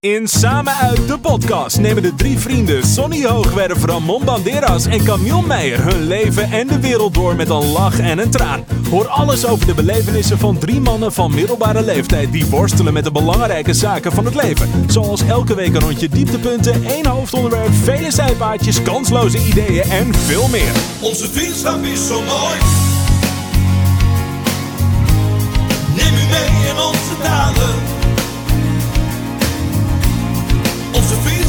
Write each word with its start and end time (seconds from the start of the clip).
In 0.00 0.28
Samen 0.28 0.74
uit 0.74 1.08
de 1.08 1.18
podcast 1.18 1.80
nemen 1.80 2.02
de 2.02 2.14
drie 2.14 2.38
vrienden 2.38 2.86
Sonny 2.86 3.24
Hoogwerf, 3.24 3.84
Ramon 3.84 4.24
Banderas 4.24 4.86
en 4.86 5.04
Camille 5.04 5.42
Meijer 5.42 5.82
hun 5.82 6.06
leven 6.06 6.50
en 6.50 6.66
de 6.66 6.80
wereld 6.80 7.14
door 7.14 7.36
met 7.36 7.48
een 7.48 7.64
lach 7.72 7.98
en 8.00 8.18
een 8.18 8.30
traan. 8.30 8.64
Hoor 8.90 9.08
alles 9.08 9.46
over 9.46 9.66
de 9.66 9.74
belevenissen 9.74 10.38
van 10.38 10.58
drie 10.58 10.80
mannen 10.80 11.12
van 11.12 11.34
middelbare 11.34 11.82
leeftijd 11.82 12.32
die 12.32 12.46
worstelen 12.46 12.92
met 12.92 13.04
de 13.04 13.12
belangrijke 13.12 13.74
zaken 13.74 14.12
van 14.12 14.24
het 14.24 14.34
leven. 14.34 14.68
Zoals 14.86 15.22
elke 15.22 15.54
week 15.54 15.74
een 15.74 15.80
rondje 15.80 16.08
dieptepunten, 16.08 16.84
één 16.84 17.06
hoofdonderwerp, 17.06 17.72
vele 17.72 18.10
zijpaadjes, 18.10 18.82
kansloze 18.82 19.46
ideeën 19.46 19.90
en 19.90 20.14
veel 20.14 20.48
meer. 20.48 20.72
Onze 21.00 21.28
vriendschap 21.28 21.82
is 21.82 22.06
zo 22.06 22.22
mooi. 22.22 22.58
Neem 25.96 26.14
u 26.14 26.26
mee 26.30 26.68
in 26.70 26.80
onze 26.80 27.22
daden. 27.22 27.97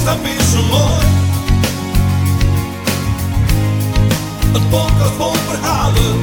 Zo 0.09 0.15
mooi. 0.15 1.05
Een 4.53 4.69
podcast 4.69 5.13
vol 5.17 5.33
verhalen. 5.33 6.19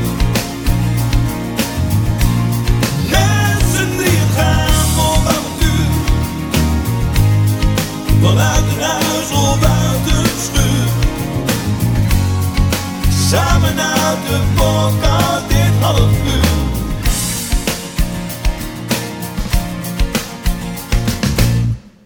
Met 3.10 3.62
z'n 3.72 3.96
drieën 3.96 4.28
gaan 4.36 4.98
op 4.98 5.26
avontuur. 5.26 5.86
Vanuit 8.22 8.62
een 8.76 8.82
huis 8.82 9.30
of 9.30 9.64
uit 9.64 10.16
een 10.16 10.30
schuur. 10.38 10.88
Samen 13.28 13.80
uit 13.80 14.18
de 14.28 14.40
podcast 14.54 15.48
dit 15.48 15.82
half 15.82 16.10
uur. 16.24 16.45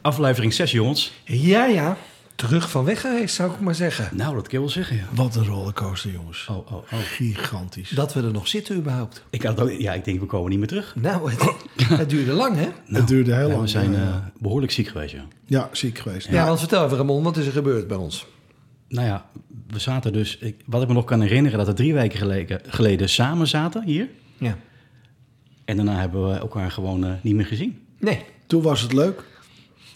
Aflevering 0.01 0.53
6, 0.53 0.71
jongens. 0.71 1.13
Ja, 1.25 1.65
ja. 1.67 1.97
Terug 2.35 2.71
van 2.71 2.85
weg 2.85 3.01
geweest, 3.01 3.35
zou 3.35 3.53
ik 3.53 3.61
maar 3.61 3.75
zeggen. 3.75 4.17
Nou, 4.17 4.35
dat 4.35 4.43
kan 4.43 4.53
je 4.53 4.59
wel 4.59 4.69
zeggen, 4.69 4.97
ja. 4.97 5.05
Wat 5.15 5.37
een 5.37 5.45
rollercoaster, 5.47 6.11
jongens. 6.11 6.47
Oh, 6.51 6.57
oh, 6.57 6.73
oh. 6.73 6.83
Gigantisch. 6.91 7.91
Dat 7.91 8.15
we 8.15 8.23
er 8.23 8.33
nog 8.33 8.49
zitten 8.49 8.77
überhaupt. 8.77 9.25
Ik, 9.31 9.43
had 9.43 9.61
ook, 9.61 9.71
ja, 9.71 9.93
ik 9.93 10.05
denk, 10.05 10.21
we 10.21 10.27
komen 10.27 10.51
niet 10.51 10.59
meer 10.59 10.69
terug. 10.69 10.95
Nou, 10.97 11.31
het, 11.31 11.55
het 11.99 12.11
duurde 12.11 12.33
lang, 12.33 12.57
hè? 12.57 12.69
het 12.99 13.09
duurde 13.09 13.35
heel 13.35 13.47
Ja, 13.47 13.49
lang. 13.49 13.61
we 13.61 13.69
zijn 13.69 13.95
eh, 13.95 14.17
behoorlijk 14.39 14.73
ziek 14.73 14.89
geweest, 14.89 15.13
ja. 15.13 15.25
ja, 15.47 15.69
ziek 15.73 15.99
geweest. 15.99 16.29
Ja, 16.29 16.47
want 16.47 16.59
vertel 16.59 16.85
even, 16.85 16.97
Ramon, 16.97 17.23
wat 17.23 17.37
is 17.37 17.47
er 17.47 17.53
gebeurd 17.53 17.87
bij 17.89 17.97
ons? 17.97 18.27
Nou 18.89 19.07
ja, 19.07 19.27
we 19.67 19.79
zaten 19.79 20.13
dus... 20.13 20.39
Ik, 20.39 20.57
wat 20.67 20.83
ik 20.83 20.89
me 20.89 20.95
nog 20.95 21.05
kan 21.05 21.21
herinneren, 21.21 21.59
dat 21.59 21.67
we 21.67 21.73
drie 21.73 21.95
weken 21.95 22.19
geleden, 22.19 22.61
geleden 22.67 23.09
samen 23.09 23.47
zaten 23.47 23.85
hier. 23.85 24.09
Ja. 24.39 24.57
En 25.65 25.77
daarna 25.77 26.01
hebben 26.01 26.29
we 26.29 26.35
elkaar 26.39 26.71
gewoon 26.71 27.05
eh, 27.05 27.13
niet 27.23 27.35
meer 27.35 27.47
gezien. 27.47 27.79
Nee. 27.99 28.25
Toen 28.47 28.63
was 28.63 28.81
het 28.81 28.93
leuk. 28.93 29.25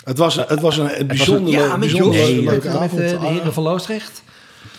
Het 0.05 0.19
was, 0.19 0.35
het 0.35 0.61
was 0.61 0.77
een 0.79 1.07
bijzonder, 1.07 1.53
ja, 1.53 1.79
bijzonder 1.79 2.27
leuke 2.33 2.67
met 2.67 2.67
avond. 2.77 2.91
de 3.01 3.19
heren 3.21 3.53
van 3.53 3.63
Loosdrecht. 3.63 4.23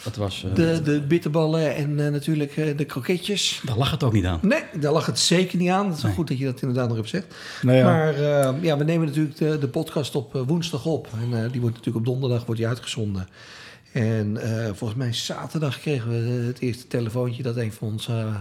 Dat 0.04 0.16
was... 0.16 0.44
eh, 0.50 0.56
De, 0.56 0.82
de 0.82 1.02
bitterballen 1.02 1.76
en 1.76 2.06
eh, 2.06 2.12
natuurlijk 2.12 2.58
eh, 2.58 2.78
de 2.78 2.86
kroketjes. 2.86 3.62
Daar 3.66 3.78
lag 3.78 3.92
het 3.92 4.04
ook 4.04 4.14
niet 4.14 4.26
aan. 4.26 4.40
Nee, 4.42 4.64
daar 4.80 4.92
lag 4.92 5.06
het 5.06 5.20
zeker 5.20 5.58
niet 5.58 5.70
aan. 5.70 5.88
Het 5.90 5.98
is 5.98 6.04
goed 6.14 6.28
dat 6.28 6.38
je 6.38 6.46
dat 6.46 6.62
inderdaad 6.62 6.88
nog 6.88 6.98
hebt 6.98 7.10
gezegd. 7.10 7.36
Nou 7.62 7.78
ja. 7.78 7.84
Maar 7.84 8.14
eh, 8.16 8.54
ja, 8.62 8.78
we 8.78 8.84
nemen 8.84 9.08
natuurlijk 9.08 9.38
de, 9.38 9.58
de 9.60 9.68
podcast 9.68 10.16
op 10.16 10.44
woensdag 10.48 10.86
op. 10.86 11.08
En 11.22 11.44
eh, 11.44 11.52
die 11.52 11.62
wordt 11.62 11.76
natuurlijk 11.76 12.06
op 12.06 12.12
donderdag 12.14 12.46
wordt 12.46 12.60
die 12.60 12.70
uitgezonden. 12.70 13.28
En 13.92 14.38
eh, 14.42 14.66
volgens 14.74 15.00
mij 15.00 15.14
zaterdag 15.14 15.80
kregen 15.80 16.10
we 16.10 16.44
het 16.48 16.60
eerste 16.60 16.88
telefoontje 16.88 17.44
dat 17.44 17.56
een 17.56 17.74
van 17.74 17.88
ons 17.88 18.08
eh, 18.08 18.36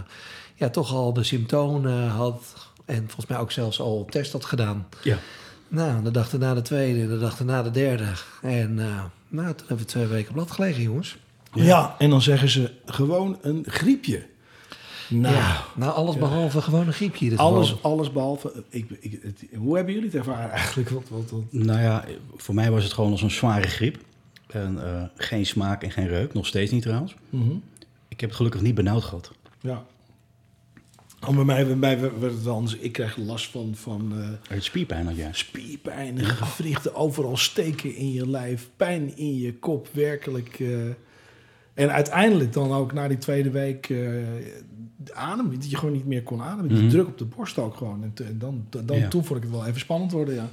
ja, 0.55 0.69
toch 0.69 0.93
al 0.93 1.13
de 1.13 1.23
symptomen 1.23 2.07
had. 2.07 2.41
En 2.85 3.03
volgens 3.05 3.25
mij 3.27 3.37
ook 3.37 3.51
zelfs 3.51 3.79
al 3.79 4.05
test 4.09 4.31
had 4.31 4.45
gedaan. 4.45 4.87
Ja. 5.03 5.17
Nou, 5.75 6.03
de 6.03 6.11
dag 6.11 6.33
erna 6.33 6.53
de 6.53 6.61
tweede, 6.61 7.07
de 7.07 7.19
dag 7.19 7.39
erna 7.39 7.63
de 7.63 7.71
derde. 7.71 8.05
En 8.41 8.79
eh, 8.79 9.03
nou, 9.27 9.47
toen 9.55 9.67
hebben 9.67 9.77
we 9.77 9.85
twee 9.85 10.05
weken 10.05 10.33
plat 10.33 10.51
gelegen, 10.51 10.81
jongens. 10.83 11.17
ja. 11.53 11.95
en 11.99 12.09
dan 12.09 12.21
zeggen 12.21 12.49
ze 12.49 12.71
gewoon 12.85 13.37
een 13.41 13.63
griepje. 13.67 14.25
Nou, 15.09 15.35
ja, 15.35 15.63
nou 15.75 15.93
alles 15.93 16.17
behalve 16.17 16.61
gewoon 16.61 16.87
een 16.87 16.93
griepje. 16.93 17.37
alles, 17.37 17.69
geval. 17.69 17.91
alles 17.91 18.11
behalve... 18.11 18.63
Ik, 18.69 18.89
ik, 18.99 19.19
het- 19.23 19.43
hoe 19.57 19.75
hebben 19.75 19.93
jullie 19.93 20.09
het 20.09 20.17
ervaren 20.17 20.51
eigenlijk? 20.51 20.89
Wat, 20.89 21.03
wat, 21.09 21.29
wat- 21.31 21.41
Nou 21.51 21.79
ja, 21.81 22.05
voor 22.35 22.55
mij 22.55 22.71
was 22.71 22.83
het 22.83 22.93
gewoon 22.93 23.11
als 23.11 23.21
een 23.21 23.31
zware 23.31 23.67
griep. 23.67 23.97
En, 24.47 24.83
eh, 24.85 25.03
geen 25.15 25.45
smaak 25.45 25.83
en 25.83 25.91
geen 25.91 26.07
reuk. 26.07 26.33
Nog 26.33 26.45
steeds 26.47 26.71
niet 26.71 26.81
trouwens. 26.81 27.15
Mhm. 27.29 27.51
Ik 28.07 28.19
heb 28.19 28.29
het 28.29 28.37
gelukkig 28.37 28.61
niet 28.61 28.75
benauwd 28.75 29.03
gehad. 29.03 29.31
Ja. 29.61 29.83
Oh, 31.27 31.35
bij 31.35 31.43
mij, 31.45 31.65
bij 31.65 31.75
mij 31.75 31.99
werd 31.99 32.33
het 32.33 32.47
anders. 32.47 32.75
Ik 32.77 32.91
krijg 32.91 33.17
last 33.17 33.49
van, 33.51 33.71
van 33.75 34.11
Het 34.49 34.63
spierpijn 34.63 35.05
had 35.05 35.15
jij. 35.15 35.29
spierpijn, 35.31 36.19
gewrichten, 36.19 36.95
overal 36.95 37.37
steken 37.37 37.95
in 37.95 38.11
je 38.11 38.29
lijf, 38.29 38.69
pijn 38.75 39.17
in 39.17 39.37
je 39.37 39.53
kop, 39.59 39.87
werkelijk. 39.91 40.59
eh. 40.59 40.85
en 41.73 41.91
uiteindelijk 41.91 42.53
dan 42.53 42.71
ook 42.73 42.93
na 42.93 43.07
die 43.07 43.17
tweede 43.17 43.49
week 43.49 43.87
de 44.97 45.13
adem, 45.13 45.51
dat 45.59 45.69
je 45.69 45.77
gewoon 45.77 45.93
niet 45.93 46.05
meer 46.05 46.23
kon 46.23 46.41
ademen. 46.41 46.67
Die 46.69 46.77
Mhm. 46.77 46.89
druk 46.89 47.07
op 47.07 47.17
de 47.17 47.25
borst 47.25 47.57
ook 47.57 47.75
gewoon. 47.77 48.03
En, 48.03 48.37
dan, 48.37 48.65
dan 48.85 48.97
Ja. 48.97 49.07
toen 49.07 49.25
vond 49.25 49.37
ik 49.39 49.45
het 49.45 49.55
wel 49.55 49.65
even 49.65 49.79
spannend 49.79 50.11
worden, 50.11 50.35
ja. 50.35 50.49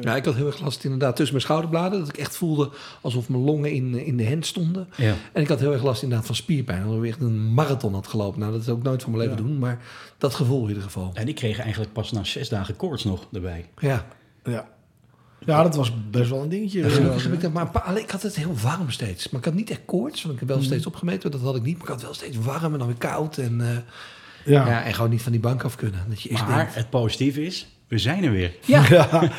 Ja, 0.00 0.16
ik 0.16 0.24
had 0.24 0.34
heel 0.34 0.46
erg 0.46 0.60
last 0.60 0.84
inderdaad 0.84 1.16
tussen 1.16 1.34
mijn 1.34 1.46
schouderbladen. 1.46 1.98
Dat 1.98 2.08
ik 2.08 2.16
echt 2.16 2.36
voelde 2.36 2.70
alsof 3.00 3.28
mijn 3.28 3.42
longen 3.42 3.70
in, 3.72 3.94
in 3.94 4.16
de 4.16 4.28
hand 4.28 4.46
stonden. 4.46 4.88
Ja. 4.96 5.14
En 5.32 5.42
ik 5.42 5.48
had 5.48 5.60
heel 5.60 5.72
erg 5.72 5.82
last 5.82 6.02
inderdaad 6.02 6.26
van 6.26 6.34
spierpijn. 6.34 6.82
Alsof 6.82 7.02
ik 7.02 7.08
echt 7.08 7.20
een 7.20 7.54
marathon 7.54 7.94
had 7.94 8.06
gelopen. 8.06 8.40
Nou, 8.40 8.52
dat 8.52 8.60
is 8.60 8.68
ook 8.68 8.82
nooit 8.82 9.02
van 9.02 9.10
mijn 9.12 9.22
leven 9.28 9.42
Ja. 9.42 9.48
doen. 9.48 9.58
Maar 9.58 9.78
dat 10.18 10.34
gevoel 10.34 10.62
in 10.62 10.68
ieder 10.68 10.82
geval. 10.82 11.10
En 11.14 11.28
ik 11.28 11.34
kreeg 11.34 11.58
eigenlijk 11.58 11.92
pas 11.92 12.12
na 12.12 12.24
zes 12.24 12.48
dagen 12.48 12.76
koorts 12.76 13.04
nog 13.04 13.26
erbij. 13.32 13.64
Ja. 13.78 14.06
Ja, 14.44 14.68
ja 15.38 15.62
dat 15.62 15.74
was 15.76 15.92
best 16.10 16.30
wel 16.30 16.42
een 16.42 16.48
dingetje. 16.48 16.80
Ja, 16.82 16.88
gelukkig 16.88 17.22
heb 17.22 17.32
ik 17.32 17.40
dat 17.40 17.52
maar 17.52 17.62
een 17.64 17.70
paar- 17.70 17.82
alleen, 17.82 18.02
ik 18.02 18.10
had 18.10 18.22
het 18.22 18.36
heel 18.36 18.54
warm 18.62 18.90
steeds. 18.90 19.28
Maar 19.28 19.40
ik 19.40 19.46
had 19.46 19.54
niet 19.54 19.70
echt 19.70 19.80
koorts. 19.86 20.22
Want 20.22 20.34
ik 20.34 20.40
heb 20.40 20.48
wel 20.48 20.62
steeds 20.62 20.86
opgemeten. 20.86 21.30
Dat 21.30 21.40
had 21.40 21.56
ik 21.56 21.62
niet. 21.62 21.74
Maar 21.74 21.86
ik 21.86 21.92
had 21.92 22.02
wel 22.02 22.14
steeds 22.14 22.36
warm 22.36 22.72
en 22.72 22.78
dan 22.78 22.86
weer 22.86 22.96
koud. 22.96 23.38
En, 23.38 23.60
eh, 23.60 23.76
ja. 24.52 24.66
ja. 24.66 24.82
en 24.84 24.94
gewoon 24.94 25.10
niet 25.10 25.22
van 25.22 25.32
die 25.32 25.40
bank 25.40 25.64
af 25.64 25.76
kunnen. 25.76 26.00
Dat 26.08 26.22
je 26.22 26.28
echt 26.28 26.46
Maar 26.46 26.56
denkt, 26.56 26.74
het 26.74 26.90
positieve 26.90 27.44
is, 27.44 27.66
we 27.88 27.98
zijn 27.98 28.24
er 28.24 28.30
weer. 28.32 28.52
ja, 28.64 28.84
Ja. 28.88 29.08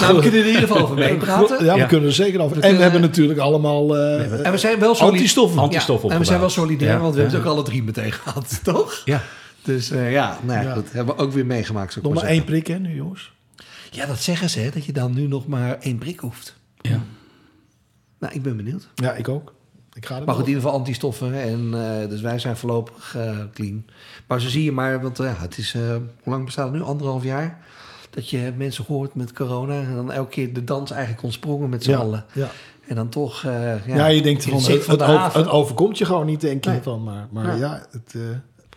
nou, 0.00 0.14
we 0.14 0.20
kunnen 0.20 0.32
er 0.32 0.46
in 0.46 0.46
ieder 0.46 0.60
geval 0.60 0.78
over 0.82 0.94
meepraten. 0.96 1.64
Ja, 1.64 1.72
we 1.74 1.78
Ja. 1.80 1.86
kunnen 1.86 2.08
er 2.08 2.14
zeker 2.14 2.40
over. 2.40 2.56
We 2.56 2.62
En 2.62 2.68
we 2.68 2.74
kunnen- 2.76 2.82
hebben 2.82 3.00
natuurlijk 3.00 3.38
allemaal 3.38 3.96
eh, 3.96 4.44
En 4.46 4.52
we 4.52 4.58
zijn 4.58 4.78
wel 4.78 4.94
solid- 4.94 5.12
antistoffen. 5.12 5.58
Antistoffen 5.60 6.08
Ja, 6.08 6.14
en 6.14 6.20
we 6.20 6.26
zijn 6.26 6.40
wel 6.40 6.48
solidair, 6.50 6.90
Ja, 6.92 6.98
want 6.98 7.14
we 7.14 7.20
ja. 7.20 7.22
hebben 7.26 7.40
het 7.40 7.48
ook 7.50 7.56
alle 7.56 7.64
drie 7.66 7.82
meteen 7.82 8.12
gehad, 8.12 8.60
toch? 8.64 9.02
Ja. 9.04 9.22
Dus 9.62 9.90
eh, 9.90 10.12
ja, 10.12 10.38
nou 10.42 10.58
ja, 10.62 10.68
Ja. 10.68 10.74
goed. 10.74 10.92
Hebben 10.92 11.16
we 11.16 11.22
ook 11.22 11.32
weer 11.32 11.46
meegemaakt. 11.46 11.94
Nog 12.02 12.04
maar 12.12 12.22
maar 12.22 12.30
één 12.32 12.44
prik, 12.44 12.66
hè, 12.66 12.78
nu, 12.78 12.94
jongens. 12.94 13.32
Ja, 13.90 14.06
dat 14.06 14.22
zeggen 14.22 14.50
ze, 14.50 14.60
hè, 14.60 14.70
dat 14.70 14.84
je 14.84 14.92
dan 14.92 15.14
nu 15.14 15.26
nog 15.26 15.46
maar 15.46 15.78
één 15.80 15.98
prik 15.98 16.20
hoeft. 16.20 16.56
Ja. 16.80 17.00
Nou, 18.18 18.34
ik 18.34 18.42
ben 18.42 18.56
benieuwd. 18.56 18.88
Ja, 18.94 19.12
ik 19.12 19.28
ook. 19.28 19.54
Ik 19.94 20.06
ga 20.06 20.16
er 20.18 20.24
Maar 20.24 20.34
goed, 20.34 20.42
in 20.42 20.48
ieder 20.48 20.62
geval 20.62 20.78
antistoffen. 20.78 21.34
En, 21.42 21.70
eh, 21.74 22.08
dus 22.08 22.20
wij 22.20 22.38
zijn 22.38 22.56
voorlopig 22.56 23.14
eh, 23.16 23.38
clean. 23.54 23.84
Maar 24.26 24.40
zo 24.40 24.48
zie 24.48 24.64
je 24.64 24.72
maar, 24.72 25.02
want 25.02 25.18
eh, 25.20 25.26
ja, 25.26 25.34
het 25.38 25.58
is, 25.58 25.72
hoe 25.72 26.00
lang 26.32 26.44
bestaat 26.44 26.64
het 26.64 26.74
nu? 26.74 26.82
Anderhalf 26.82 27.22
jaar? 27.24 27.58
Dat 28.10 28.30
je 28.30 28.52
mensen 28.56 28.84
hoort 28.88 29.14
met 29.14 29.32
corona. 29.32 29.80
En 29.82 29.94
dan 29.94 30.12
elke 30.12 30.30
keer 30.30 30.52
de 30.52 30.64
dans 30.64 30.90
eigenlijk 30.90 31.22
ontsprongen 31.22 31.68
met 31.68 31.82
z'n 31.84 31.90
Ja, 31.90 31.98
allen. 31.98 32.24
ja. 32.32 32.50
En 32.86 32.96
dan 32.96 33.08
toch... 33.08 33.42
ja, 33.42 33.78
Ja, 33.86 34.06
je 34.06 34.22
denkt 34.22 34.44
van, 34.44 34.62
het 34.62 35.34
het, 35.34 35.48
overkomt 35.48 35.98
je 35.98 36.04
gewoon 36.04 36.26
niet, 36.26 36.40
denk 36.40 36.64
je 36.64 36.70
Nee. 36.70 36.80
van. 36.82 37.02
Maar, 37.02 37.28
maar 37.30 37.44
Ja. 37.46 37.54
ja, 37.54 37.86
het, 37.90 38.14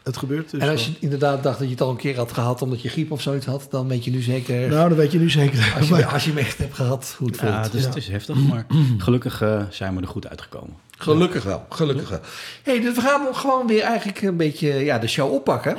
het 0.04 0.18
gebeurt 0.18 0.52
dus. 0.52 0.62
en 0.62 0.70
als 0.70 0.86
je 0.86 0.92
wel. 0.92 1.00
inderdaad 1.00 1.44
dacht 1.44 1.58
dat 1.60 1.68
je 1.68 1.74
het 1.74 1.84
al 1.84 1.90
een 1.90 1.96
keer 1.96 2.16
had 2.16 2.32
gehad... 2.32 2.62
omdat 2.62 2.82
je 2.82 2.90
griep 2.90 3.12
of 3.12 3.22
zoiets 3.22 3.46
had... 3.46 3.68
dan 3.70 3.88
weet 3.88 4.06
je 4.06 4.12
nu 4.12 4.22
zeker... 4.22 4.70
Nou, 4.70 4.90
dat 4.90 4.98
weet 4.98 5.12
je 5.12 5.20
nu 5.20 5.30
zeker. 5.30 5.74
Als 5.78 5.88
je, 5.88 6.06
als 6.14 6.24
je 6.24 6.30
hem 6.30 6.40
echt 6.40 6.58
hebt 6.58 6.76
gehad, 6.76 7.16
hoe 7.18 7.28
het 7.28 7.38
voelt. 7.38 7.52
Ja, 7.52 7.62
het 7.62 7.74
is, 7.74 7.86
het 7.86 7.96
is 7.96 8.08
heftig, 8.08 8.36
maar 8.36 8.66
gelukkig 8.98 9.42
eh, 9.42 9.64
zijn 9.70 9.96
we 9.96 10.02
er 10.02 10.08
goed 10.08 10.28
uitgekomen. 10.28 10.76
Gelukkig 10.98 11.44
wel, 11.44 11.66
gelukkig 11.70 12.10
wel. 12.10 12.20
hey, 12.64 12.82
dus 12.82 12.96
we 12.96 13.02
gaan 13.02 13.36
gewoon 13.36 13.68
weer 13.68 13.82
eigenlijk 13.82 14.22
een 14.22 14.38
beetje 14.38 14.74
ja, 14.74 15.00
de 15.00 15.08
show 15.08 15.34
oppakken. 15.34 15.78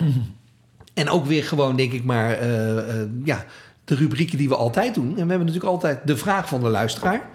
En 0.94 1.08
ook 1.08 1.26
weer 1.26 1.44
gewoon, 1.44 1.76
denk 1.76 1.92
ik 1.92 2.04
maar, 2.04 2.32
eh, 2.32 2.78
eh, 2.78 3.08
ja, 3.24 3.44
de 3.84 3.94
rubrieken 3.94 4.38
die 4.38 4.48
we 4.48 4.56
altijd 4.56 4.94
doen. 4.94 5.08
En 5.08 5.12
we 5.12 5.18
hebben 5.18 5.38
natuurlijk 5.38 5.64
altijd 5.64 6.00
de 6.04 6.16
vraag 6.16 6.48
van 6.48 6.60
de 6.60 6.68
luisteraar. 6.68 7.28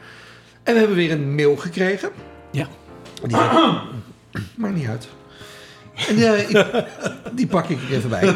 En 0.64 0.74
we 0.74 0.80
hebben 0.80 0.98
weer 0.98 1.12
een 1.12 1.36
mail 1.36 1.56
gekregen. 1.56 2.10
Ja. 2.52 2.68
Die 3.24 3.38
Maakt 4.56 4.76
niet 4.76 4.88
uit. 4.88 5.08
En 6.08 6.18
eh, 6.18 6.50
ik- 6.50 6.86
die 7.32 7.48
pak 7.48 7.70
ik 7.70 7.78
er 7.90 7.96
even 7.96 8.10
bij. 8.10 8.26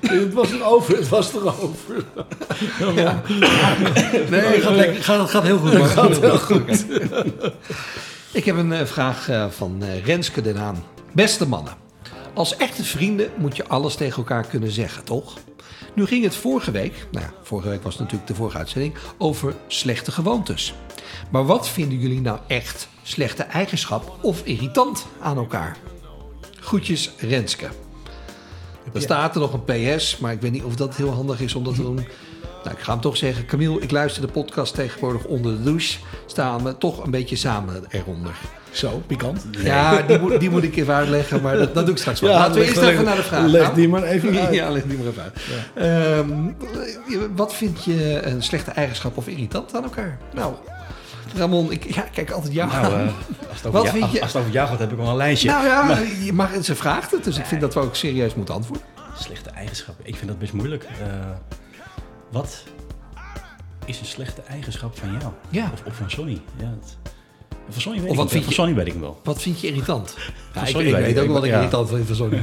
het 0.00 0.32
was 0.32 0.50
er 0.52 0.64
over. 0.64 0.96
Het 0.96 1.08
was 1.08 1.32
er 1.34 1.46
over. 1.62 2.04
Nee, 4.30 4.40
het 4.40 4.62
gaat, 4.62 4.74
lekker- 4.74 5.02
gaat, 5.02 5.20
het 5.20 5.30
gaat 5.30 5.42
heel 5.42 5.58
goed. 5.58 5.72
Het 5.72 5.84
gaat 5.90 6.20
heel 6.20 6.38
goed. 6.38 6.84
Ik 8.32 8.44
heb 8.44 8.56
een 8.56 8.72
eh, 8.72 8.86
vraag 8.86 9.28
eh, 9.28 9.46
van 9.50 9.82
eh, 9.82 10.04
Renske 10.04 10.40
Den 10.40 10.56
Haan. 10.56 10.84
Beste 11.12 11.48
mannen, 11.48 11.72
als 12.34 12.56
echte 12.56 12.84
vrienden 12.84 13.28
moet 13.36 13.56
je 13.56 13.66
alles 13.66 13.94
tegen 13.94 14.16
elkaar 14.16 14.46
kunnen 14.46 14.70
zeggen, 14.70 15.04
toch? 15.04 15.36
Nu 15.94 16.06
ging 16.06 16.24
het 16.24 16.36
vorige 16.36 16.70
week, 16.70 17.06
nou 17.10 17.24
ja, 17.24 17.32
vorige 17.42 17.68
week 17.68 17.82
was 17.82 17.98
natuurlijk 17.98 18.26
de 18.26 18.34
vorige 18.34 18.58
uitzending, 18.58 18.94
over 19.18 19.54
slechte 19.66 20.12
gewoontes. 20.12 20.74
Maar 21.30 21.46
wat 21.46 21.68
vinden 21.68 21.98
jullie 21.98 22.20
nou 22.20 22.38
echt 22.46 22.88
slechte 23.04 23.42
eigenschap 23.42 24.18
of 24.20 24.40
irritant 24.44 25.06
aan 25.20 25.36
elkaar? 25.36 25.76
Groetjes 26.60 27.10
Renske. 27.18 27.66
Er 28.94 29.00
staat 29.02 29.34
er 29.34 29.40
nog 29.40 29.52
een 29.52 29.94
PS, 29.96 30.18
maar 30.18 30.32
ik 30.32 30.40
weet 30.40 30.52
niet 30.52 30.62
of 30.62 30.74
dat 30.76 30.96
heel 30.96 31.10
handig 31.10 31.40
is 31.40 31.54
om 31.54 31.64
dat 31.64 31.74
te 31.74 31.82
doen. 31.82 31.94
Nou, 32.64 32.76
ik 32.76 32.82
ga 32.82 32.92
hem 32.92 33.00
toch 33.00 33.16
zeggen. 33.16 33.46
Camille, 33.46 33.80
ik 33.80 33.90
luister 33.90 34.22
de 34.22 34.28
podcast 34.32 34.74
tegenwoordig 34.74 35.24
onder 35.24 35.56
de 35.56 35.62
douche. 35.62 35.98
Staan 36.26 36.64
we 36.64 36.78
toch 36.78 37.04
een 37.04 37.10
beetje 37.10 37.36
samen 37.36 37.82
eronder. 37.90 38.34
Zo, 38.70 39.02
pikant. 39.06 39.44
Ja, 39.62 40.02
die 40.02 40.18
moet, 40.18 40.40
die 40.40 40.50
moet 40.50 40.62
ik 40.62 40.76
even 40.76 40.94
uitleggen, 40.94 41.42
maar 41.42 41.56
dat, 41.58 41.74
dat 41.74 41.84
doe 41.84 41.94
ik 41.94 42.00
straks 42.00 42.20
wel. 42.20 42.30
Laten 42.30 42.54
we 42.54 42.60
eerst 42.66 42.76
leg- 42.80 42.90
even 42.92 43.04
naar 43.04 43.16
de 43.16 43.22
vraag 43.22 43.46
Leg 43.58 43.72
die 43.72 43.88
maar 43.88 44.02
even 44.02 44.38
uit. 44.38 44.54
Ja, 44.54 44.70
leg 44.70 44.82
die 44.84 44.98
maar 44.98 45.06
even 45.06 45.22
uit. 45.22 45.34
Wat 47.36 47.54
vind 47.54 47.84
je 47.84 48.20
een 48.22 48.42
slechte 48.42 48.70
eigenschap 48.70 49.16
of 49.16 49.26
irritant 49.28 49.74
aan 49.74 49.82
elkaar? 49.82 50.18
Nou, 50.34 50.54
Ramon, 51.36 51.72
ik 51.72 51.94
ja, 51.94 52.04
ik 52.04 52.12
kijk 52.12 52.30
altijd 52.30 52.52
jou 52.52 52.70
Nou, 52.70 52.84
aan. 52.84 52.92
eh, 52.92 53.06
als, 53.48 53.56
het 53.56 53.66
over 53.66 53.70
Wat 53.82 53.88
vind 53.88 54.12
je- 54.12 54.20
als 54.20 54.32
het 54.32 54.40
over 54.42 54.52
jou 54.54 54.68
gaat, 54.68 54.78
heb 54.78 54.90
ik 54.90 54.96
wel 54.96 55.08
een 55.08 55.16
lijstje. 55.16 55.48
Nou 55.48 55.66
ja, 55.66 55.98
je 56.24 56.32
mag, 56.32 56.50
ze 56.64 56.74
vraagt 56.74 57.10
het, 57.10 57.24
dus 57.24 57.38
ik 57.38 57.44
vind 57.46 57.60
dat 57.60 57.74
we 57.74 57.80
ook 57.80 57.94
serieus 57.94 58.34
moeten 58.34 58.54
antwoorden. 58.54 58.86
Slechte 59.18 59.50
eigenschappen. 59.50 60.06
Ik 60.06 60.16
vind 60.16 60.28
dat 60.28 60.38
best 60.38 60.52
moeilijk. 60.52 60.84
Eh, 60.84 60.88
wat 62.30 62.62
is 63.84 64.00
een 64.00 64.06
slechte 64.06 64.42
eigenschap 64.42 64.98
van 64.98 65.10
jou? 65.12 65.32
Ja. 65.48 65.70
Of, 65.72 65.82
of 65.86 65.96
van 65.96 66.10
Sonny? 66.10 66.40
Ja, 66.56 66.72
van 67.70 67.80
Sonny 67.82 68.00
weet 68.00 68.10
Of 68.10 68.16
wat 68.16 68.30
vind 68.30 68.44
je- 68.44 68.52
Sonny 68.52 68.74
weet 68.74 68.86
ik 68.86 68.94
wel. 69.00 69.20
Wat 69.24 69.42
vind 69.42 69.60
je 69.60 69.66
irritant? 69.66 70.14
Ja, 70.54 70.66
ik, 70.66 70.76
weet 70.76 70.92
weet 70.96 71.18
ook 71.18 71.24
wel 71.24 71.34
wat 71.34 71.44
ik 71.44 71.50
Ja. 71.50 71.56
irritant 71.56 71.88
vind 71.88 72.06
van 72.06 72.16
Sonny. 72.16 72.42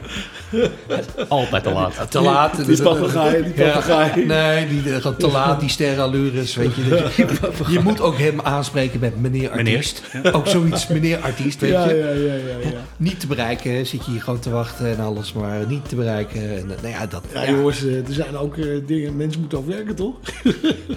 Altijd 1.28 1.64
te 1.64 1.72
laat. 1.72 2.12
Te 2.12 2.22
laat. 2.22 2.66
Die 2.66 2.82
papegaai, 2.82 3.44
die 3.44 3.66
Ja, 3.66 3.72
papegaai. 3.72 4.26
nee, 4.26 4.68
die, 4.68 4.94
eh, 4.94 5.02
gewoon 5.02 5.18
te 5.18 5.28
laat, 5.28 5.60
die 5.60 5.70
sterrenallures, 5.70 6.56
weet 6.56 6.76
je. 6.76 6.84
je, 7.18 7.28
je 7.72 7.80
moet 7.80 8.02
ook 8.02 8.18
hem 8.18 8.42
aanspreken 8.42 9.00
met 9.00 9.22
meneer 9.22 9.50
artiest. 9.50 10.02
Ook 10.32 10.48
zoiets, 10.48 10.88
meneer 10.88 11.18
artiest, 11.20 11.60
weet 11.62 11.72
Ja, 11.72 11.90
je. 11.90 11.96
ja, 11.96 12.10
ja, 12.10 12.34
ja, 12.34 12.70
ja. 12.72 12.78
Niet 12.98 13.20
te 13.20 13.28
bereiken, 13.28 13.86
zit 13.88 14.06
je 14.06 14.12
hier 14.12 14.22
gewoon 14.22 14.40
te 14.40 14.50
wachten 14.50 14.88
en 14.88 15.00
alles, 15.00 15.34
maar 15.34 15.66
niet 15.68 15.90
te 15.90 15.96
bereiken. 15.96 16.42
En, 16.42 16.72
eh, 16.72 16.82
nou 16.82 16.88
ja, 16.94 17.06
dat... 17.06 17.24
Ja, 17.34 17.44
ja. 17.44 17.52
jongens, 17.52 17.86
eh, 17.86 17.96
er 17.96 18.04
zijn 18.14 18.38
ook 18.38 18.56
dingen, 18.88 19.16
mensen 19.16 19.40
moeten 19.40 19.58
ook 19.58 19.68
werken, 19.68 19.96
toch? 19.96 20.16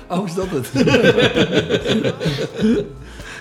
Oh, 0.09 0.27
is 0.29 0.35
dat 0.35 0.47
het? 0.51 0.71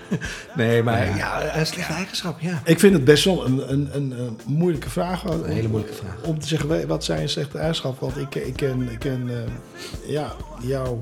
nee, 0.56 0.84
maar 0.84 1.18
ja, 1.18 1.58
een 1.58 1.66
slechte 1.66 1.94
eigenschap, 1.94 2.40
ja. 2.40 2.62
Ik 2.66 2.80
vind 2.80 2.94
het 2.94 3.04
best 3.04 3.24
wel 3.24 3.46
een, 3.46 3.72
een, 3.72 3.90
een, 3.92 4.12
een 4.12 4.40
moeilijke 4.46 4.90
vraag. 4.90 5.24
Een 5.24 5.46
hele 5.46 5.68
moeilijke 5.68 5.96
vraag. 5.96 6.16
Om 6.24 6.40
te 6.40 6.48
zeggen, 6.48 6.88
wat 6.88 7.04
zijn 7.04 7.30
slechte 7.30 7.58
eigenschappen? 7.58 8.08
Want 8.08 8.18
ik, 8.18 8.36
ik 8.36 8.56
ken, 8.56 8.92
ik 8.92 9.00
ken 9.00 9.30
eh, 9.30 10.12
ja, 10.12 10.34
jou 10.62 11.00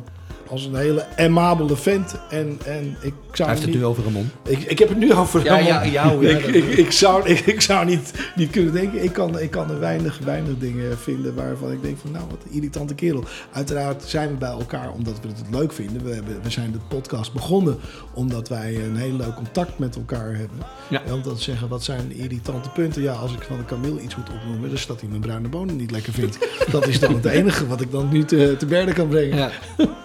als 0.51 0.65
een 0.65 0.75
hele 0.75 1.05
amabele 1.17 1.75
vent. 1.77 2.15
En, 2.29 2.59
en 2.65 2.97
ik 3.01 3.13
zou 3.31 3.49
Hij 3.49 3.57
heeft 3.57 3.61
het 3.61 3.65
niet, 3.65 3.75
nu 3.75 3.85
over 3.85 4.03
Ramon. 4.03 4.29
ik, 4.47 4.59
ik 4.59 4.79
heb 4.79 4.89
het 4.89 4.97
nu 4.97 5.13
over 5.13 5.43
Ja, 5.43 5.49
Ramon. 5.51 5.67
ja, 5.67 5.85
jou, 5.87 6.27
ja, 6.27 6.37
ik, 6.37 6.45
ik, 6.45 6.63
ik 6.77 6.91
zou, 6.91 7.25
ik, 7.29 7.39
ik 7.39 7.61
zou 7.61 7.85
niet, 7.85 8.11
niet 8.35 8.49
kunnen 8.49 8.73
denken. 8.73 9.03
Ik 9.03 9.13
kan, 9.13 9.39
ik 9.39 9.51
kan 9.51 9.69
er 9.71 9.79
weinig, 9.79 10.19
weinig 10.23 10.57
dingen 10.57 10.97
vinden 10.97 11.35
waarvan 11.35 11.71
ik 11.71 11.81
denk 11.81 11.97
van 11.97 12.11
nou, 12.11 12.25
wat 12.29 12.39
een 12.45 12.51
irritante 12.55 12.95
kerel. 12.95 13.23
Uiteraard 13.51 14.03
zijn 14.05 14.29
we 14.29 14.35
bij 14.35 14.49
elkaar 14.49 14.91
omdat 14.91 15.19
we 15.21 15.27
het 15.27 15.43
leuk 15.51 15.71
vinden. 15.73 16.03
We, 16.03 16.13
hebben, 16.13 16.39
we 16.43 16.49
zijn 16.49 16.71
de 16.71 16.79
podcast 16.87 17.33
begonnen 17.33 17.77
omdat 18.13 18.49
wij 18.49 18.75
een 18.75 18.95
heel 18.95 19.15
leuk 19.15 19.35
contact 19.35 19.79
met 19.79 19.95
elkaar 19.95 20.29
hebben. 20.35 20.57
Ja. 20.89 21.03
En 21.05 21.13
om 21.13 21.21
dan 21.21 21.35
te 21.35 21.41
zeggen, 21.43 21.67
wat 21.67 21.83
zijn 21.83 22.07
de 22.07 22.15
irritante 22.15 22.69
punten? 22.69 23.01
Ja, 23.01 23.13
als 23.13 23.33
ik 23.33 23.41
van 23.41 23.57
de 23.57 23.65
Camille 23.65 24.01
iets 24.01 24.15
moet 24.15 24.29
opnoemen, 24.29 24.69
dus 24.69 24.85
dat 24.87 24.99
hij 24.99 25.09
mijn 25.09 25.21
bruine 25.21 25.47
bonen 25.47 25.75
niet 25.75 25.91
lekker 25.91 26.13
vindt. 26.13 26.37
dat 26.71 26.87
is 26.87 26.99
dan 26.99 27.13
het 27.15 27.25
enige 27.25 27.67
wat 27.67 27.81
ik 27.81 27.91
dan 27.91 28.09
nu 28.11 28.23
te, 28.25 28.55
te 28.59 28.65
berde 28.65 28.93
kan 28.93 29.07
brengen. 29.07 29.37
Ja. 29.37 29.49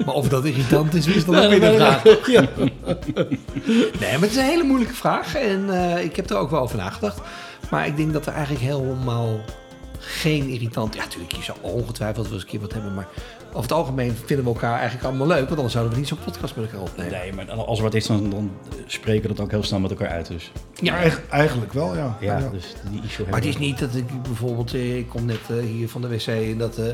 Maar 0.04 0.14
of 0.14 0.28
dat 0.28 0.35
irritant 0.44 0.94
is, 0.94 1.06
is 1.06 1.24
dan 1.24 1.36
ook 1.36 1.50
weer 1.50 1.60
nee, 1.60 1.76
vraag. 1.76 2.02
Nee, 4.00 4.12
maar 4.12 4.20
het 4.20 4.30
is 4.30 4.36
een 4.36 4.44
hele 4.44 4.62
moeilijke 4.62 4.94
vraag. 4.94 5.34
En 5.34 5.70
eh, 5.70 6.04
ik 6.04 6.16
heb 6.16 6.30
er 6.30 6.36
ook 6.36 6.50
wel 6.50 6.60
over 6.60 6.76
nagedacht. 6.76 7.20
Maar 7.70 7.86
ik 7.86 7.96
denk 7.96 8.12
dat 8.12 8.26
er 8.26 8.32
eigenlijk 8.32 8.64
helemaal 8.64 9.40
geen 9.98 10.48
irritant... 10.48 10.94
Ja, 10.94 11.02
natuurlijk, 11.02 11.32
je 11.32 11.42
zou 11.42 11.58
ongetwijfeld 11.60 12.24
wel 12.24 12.34
eens 12.34 12.42
een 12.42 12.48
keer 12.48 12.60
wat 12.60 12.72
hebben. 12.72 12.94
Maar 12.94 13.08
over 13.56 13.68
het 13.70 13.78
algemeen 13.78 14.14
vinden 14.24 14.44
we 14.44 14.50
elkaar 14.52 14.74
eigenlijk 14.78 15.04
allemaal 15.04 15.26
leuk. 15.26 15.44
Want 15.44 15.50
anders 15.54 15.72
zouden 15.72 15.92
we 15.94 15.98
niet 16.00 16.08
zo'n 16.08 16.18
podcast 16.24 16.56
met 16.56 16.64
elkaar 16.64 16.80
opnemen. 16.80 17.12
Nee, 17.12 17.32
maar 17.32 17.50
als 17.50 17.78
er 17.78 17.84
wat 17.84 17.94
is, 17.94 18.06
dan, 18.06 18.30
dan 18.30 18.50
spreken 18.86 19.22
we 19.22 19.28
dat 19.34 19.40
ook 19.44 19.50
heel 19.50 19.62
snel 19.62 19.80
met 19.80 19.90
elkaar 19.90 20.08
uit. 20.08 20.26
Dus 20.26 20.50
Ja, 20.74 20.94
eigenlijk, 20.96 21.30
eigenlijk 21.32 21.72
wel, 21.72 21.96
ja. 21.96 22.16
ja, 22.20 22.38
Ja. 22.38 22.48
dus 22.48 22.74
die 22.90 23.00
issue 23.04 23.26
Maar 23.30 23.38
het 23.40 23.48
is 23.48 23.58
niet 23.58 23.78
dat 23.78 23.94
ik 23.94 24.22
bijvoorbeeld... 24.22 24.74
eh, 24.74 24.96
Ik 24.96 25.08
kom 25.08 25.24
net 25.24 25.40
eh, 25.50 25.56
hier 25.58 25.88
van 25.88 26.00
de 26.00 26.08
wc 26.08 26.26
en 26.26 26.58
dat 26.58 26.78
eh, 26.78 26.84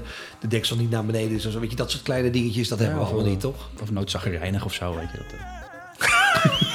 de 0.41 0.49
deksel 0.49 0.77
niet 0.77 0.91
naar 0.91 1.05
beneden 1.05 1.37
is. 1.37 1.47
of 1.47 1.53
zo. 1.53 1.61
Weet 1.61 1.71
je, 1.71 1.77
dat 1.77 1.91
soort 1.91 2.03
kleine 2.03 2.31
dingetjes, 2.31 2.69
dat 2.69 2.79
hebben 2.79 2.99
we 2.99 3.05
allemaal 3.05 3.25
eh, 3.25 3.31
niet, 3.31 3.41
toch? 3.41 3.69
Of 3.83 3.91
noodzaggerijnig 3.91 4.65
of 4.65 4.73
zo, 4.75 4.95
weet 4.95 5.11
je. 5.13 5.17
Dat. 5.19 5.27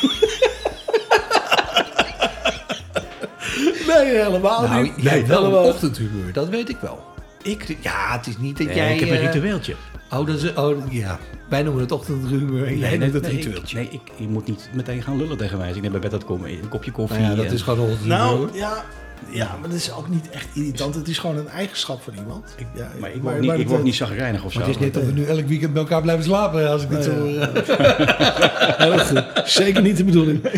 Nee, 3.88 4.06
helemaal 4.24 4.62
Nou, 4.68 4.84
niet. 4.84 4.94
jij 4.98 5.14
Nee, 5.14 5.26
wel 5.26 5.46
een 5.46 5.54
ochtendhumeur, 5.74 6.34
dat 6.34 6.50
weet 6.50 6.70
ik 6.70 6.78
wel. 6.78 7.07
Ik? 7.48 7.78
Ja, 7.80 8.18
het 8.18 8.28
is 8.28 8.38
niet 8.38 8.58
dat 8.58 8.68
Nee, 8.68 8.76
jij... 8.76 8.94
ik 8.94 9.00
heb 9.00 9.10
een 9.10 9.16
eh, 9.16 9.34
ritueeltje. 9.34 9.76
Oh, 10.12 10.28
dat 10.28 10.44
is, 10.44 10.54
oh, 10.54 10.92
ja. 10.92 11.20
Wij 11.50 11.64
noemen 11.64 11.82
het 11.82 11.92
ochtendhumeur 11.92 12.68
en 12.68 12.78
jij 12.78 12.90
nee, 12.90 13.00
noemt 13.00 13.14
het 13.14 13.24
nee, 13.24 13.32
ritueeltje. 13.32 13.82
Ik, 13.82 13.92
nee, 13.92 14.02
ik, 14.06 14.12
je 14.16 14.28
moet 14.28 14.48
niet 14.48 14.70
meteen 14.74 15.02
gaan 15.04 15.18
lullen 15.18 15.38
tegen 15.38 15.58
mij. 15.58 15.72
Ik 15.72 15.82
net 15.82 15.92
bij 15.92 16.00
bed 16.00 16.14
uitkom, 16.14 16.46
een 16.46 16.70
kopje 16.70 16.92
koffie. 16.92 17.20
Nou 17.20 17.30
ja, 17.30 17.36
dat 17.36 17.46
en- 17.46 17.54
is 17.54 17.62
gewoon 17.62 17.90
een. 17.90 17.98
Nou, 18.08 18.50
ja, 18.54 18.86
ja, 19.30 19.58
maar 19.60 19.70
dat 19.70 19.78
is 19.78 19.92
ook 19.92 20.10
niet 20.10 20.30
echt 20.30 20.48
irritant. 20.54 20.96
Het 20.96 21.08
is 21.08 21.18
gewoon 21.18 21.38
een 21.38 21.48
eigenschap 21.50 22.02
van 22.02 22.14
iemand. 22.18 22.56
ja, 22.76 22.92
maar 23.00 23.12
ik 23.12 23.22
word 23.22 23.40
niet, 23.40 23.52
ik 23.52 23.68
word 23.68 23.84
niet 23.84 23.96
zagrijnig 23.96 24.44
of 24.44 24.52
zo. 24.52 24.60
Maar 24.60 24.68
het 24.68 24.78
is 24.78 24.84
net 24.84 24.94
dat 24.94 25.04
we 25.04 25.12
nu 25.12 25.26
elk 25.26 25.48
weekend 25.48 25.74
met 25.74 25.82
elkaar 25.82 26.02
blijven 26.02 26.24
slapen, 26.26 26.70
als 26.70 26.84
ik 26.84 26.90
dit 26.90 27.06
Ja, 27.06 27.12
zo 27.12 27.26
ja. 27.26 27.52
hoor. 27.52 27.64
Heel 28.88 29.00
goed. 29.00 29.24
Zeker 29.50 29.82
niet 29.82 29.98
de 29.98 30.04
bedoeling. 30.04 30.42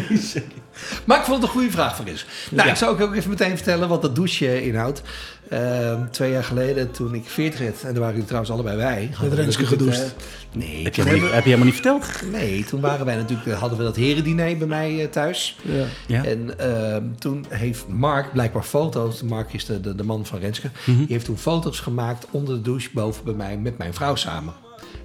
Maar 1.05 1.17
ik 1.19 1.23
vond 1.23 1.37
het 1.37 1.45
een 1.45 1.55
goede 1.55 1.71
vraag 1.71 1.95
van 1.95 2.05
Chris. 2.05 2.25
Nou, 2.51 2.69
ik 2.69 2.75
zou 2.75 3.01
ook 3.01 3.15
even 3.15 3.29
meteen 3.29 3.55
vertellen 3.55 3.87
wat 3.87 4.01
dat 4.01 4.15
douche 4.15 4.63
inhoudt. 4.65 5.01
Ehm, 5.49 6.09
twee 6.11 6.31
jaar 6.31 6.43
geleden, 6.43 6.91
toen 6.91 7.13
ik 7.13 7.23
40 7.25 7.59
werd, 7.59 7.83
en 7.83 7.91
daar 7.91 7.93
waren 7.93 8.11
jullie 8.11 8.25
trouwens 8.25 8.51
allebei 8.51 8.77
bij. 8.77 9.29
we 9.29 9.35
Renske 9.35 9.65
gedoucht. 9.65 9.97
het, 9.97 10.15
eh, 10.51 10.57
nee, 10.59 10.83
heb, 10.83 10.95
je 10.95 11.01
helemaal 11.01 11.23
niet, 11.23 11.33
heb 11.33 11.43
je 11.43 11.49
helemaal 11.49 11.65
niet 11.65 11.73
verteld? 11.73 12.05
nee, 12.31 12.63
toen 12.63 12.81
waren 12.81 13.05
wij 13.05 13.15
natuurlijk, 13.15 13.47
eh, 13.47 13.59
hadden 13.59 13.77
we 13.77 13.83
dat 13.83 13.95
herendiner 13.95 14.57
bij 14.57 14.67
mij 14.67 15.01
eh, 15.01 15.09
thuis. 15.09 15.57
Ja. 15.61 15.85
Ja. 16.07 16.25
En 16.25 16.59
ehm, 16.59 17.03
toen 17.19 17.45
heeft 17.49 17.87
Mark 17.87 18.31
blijkbaar 18.31 18.63
foto's. 18.63 19.21
Mark 19.21 19.53
is 19.53 19.65
de, 19.65 19.81
de, 19.81 19.95
de 19.95 20.03
man 20.03 20.25
van 20.25 20.39
Renske. 20.39 20.69
Mhm. 20.85 20.97
Die 20.97 21.07
heeft 21.07 21.25
toen 21.25 21.37
foto's 21.37 21.79
gemaakt 21.79 22.27
onder 22.31 22.55
de 22.55 22.61
douche 22.61 22.89
boven 22.93 23.23
bij 23.23 23.33
mij 23.33 23.57
met 23.57 23.77
mijn 23.77 23.93
vrouw 23.93 24.15
samen. 24.15 24.53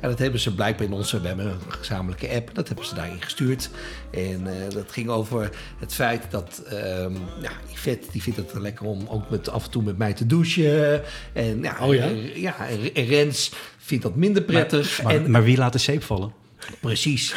En 0.04 0.10
dat 0.10 0.18
hebben 0.18 0.40
ze 0.40 0.54
blijkbaar 0.54 0.86
in 0.86 0.92
onze, 0.92 1.20
we 1.20 1.26
hebben 1.26 1.46
een 1.46 1.72
gezamenlijke 1.72 2.28
app, 2.34 2.54
dat 2.54 2.66
hebben 2.68 2.86
ze 2.86 2.94
daarin 2.94 3.22
gestuurd. 3.22 3.70
En 4.10 4.46
eh, 4.46 4.70
dat 4.74 4.92
ging 4.92 5.08
over 5.08 5.50
het 5.78 5.94
feit 5.94 6.22
dat, 6.30 6.62
ehm 6.68 7.12
ja, 7.40 7.50
Yvette, 7.72 8.06
die 8.12 8.22
vindt 8.22 8.38
het 8.38 8.52
lekker 8.54 8.86
om 8.86 9.06
ook 9.08 9.30
met, 9.30 9.48
af 9.48 9.64
en 9.64 9.70
toe 9.70 9.82
met 9.82 9.98
mij 9.98 10.12
te 10.12 10.26
douchen. 10.26 11.02
En 11.32 11.62
ja, 11.62 11.76
Oh 11.80 11.94
ja? 11.94 12.06
ja 12.34 12.68
en- 12.68 12.94
en 12.94 13.04
Rens 13.06 13.50
vindt 13.78 14.02
dat 14.04 14.14
minder 14.16 14.42
prettig. 14.42 15.02
Maar, 15.02 15.14
en, 15.14 15.30
maar 15.30 15.42
wie 15.44 15.56
laat 15.56 15.72
de 15.72 15.78
zeep 15.78 16.02
vallen? 16.02 16.32
Precies. 16.80 17.34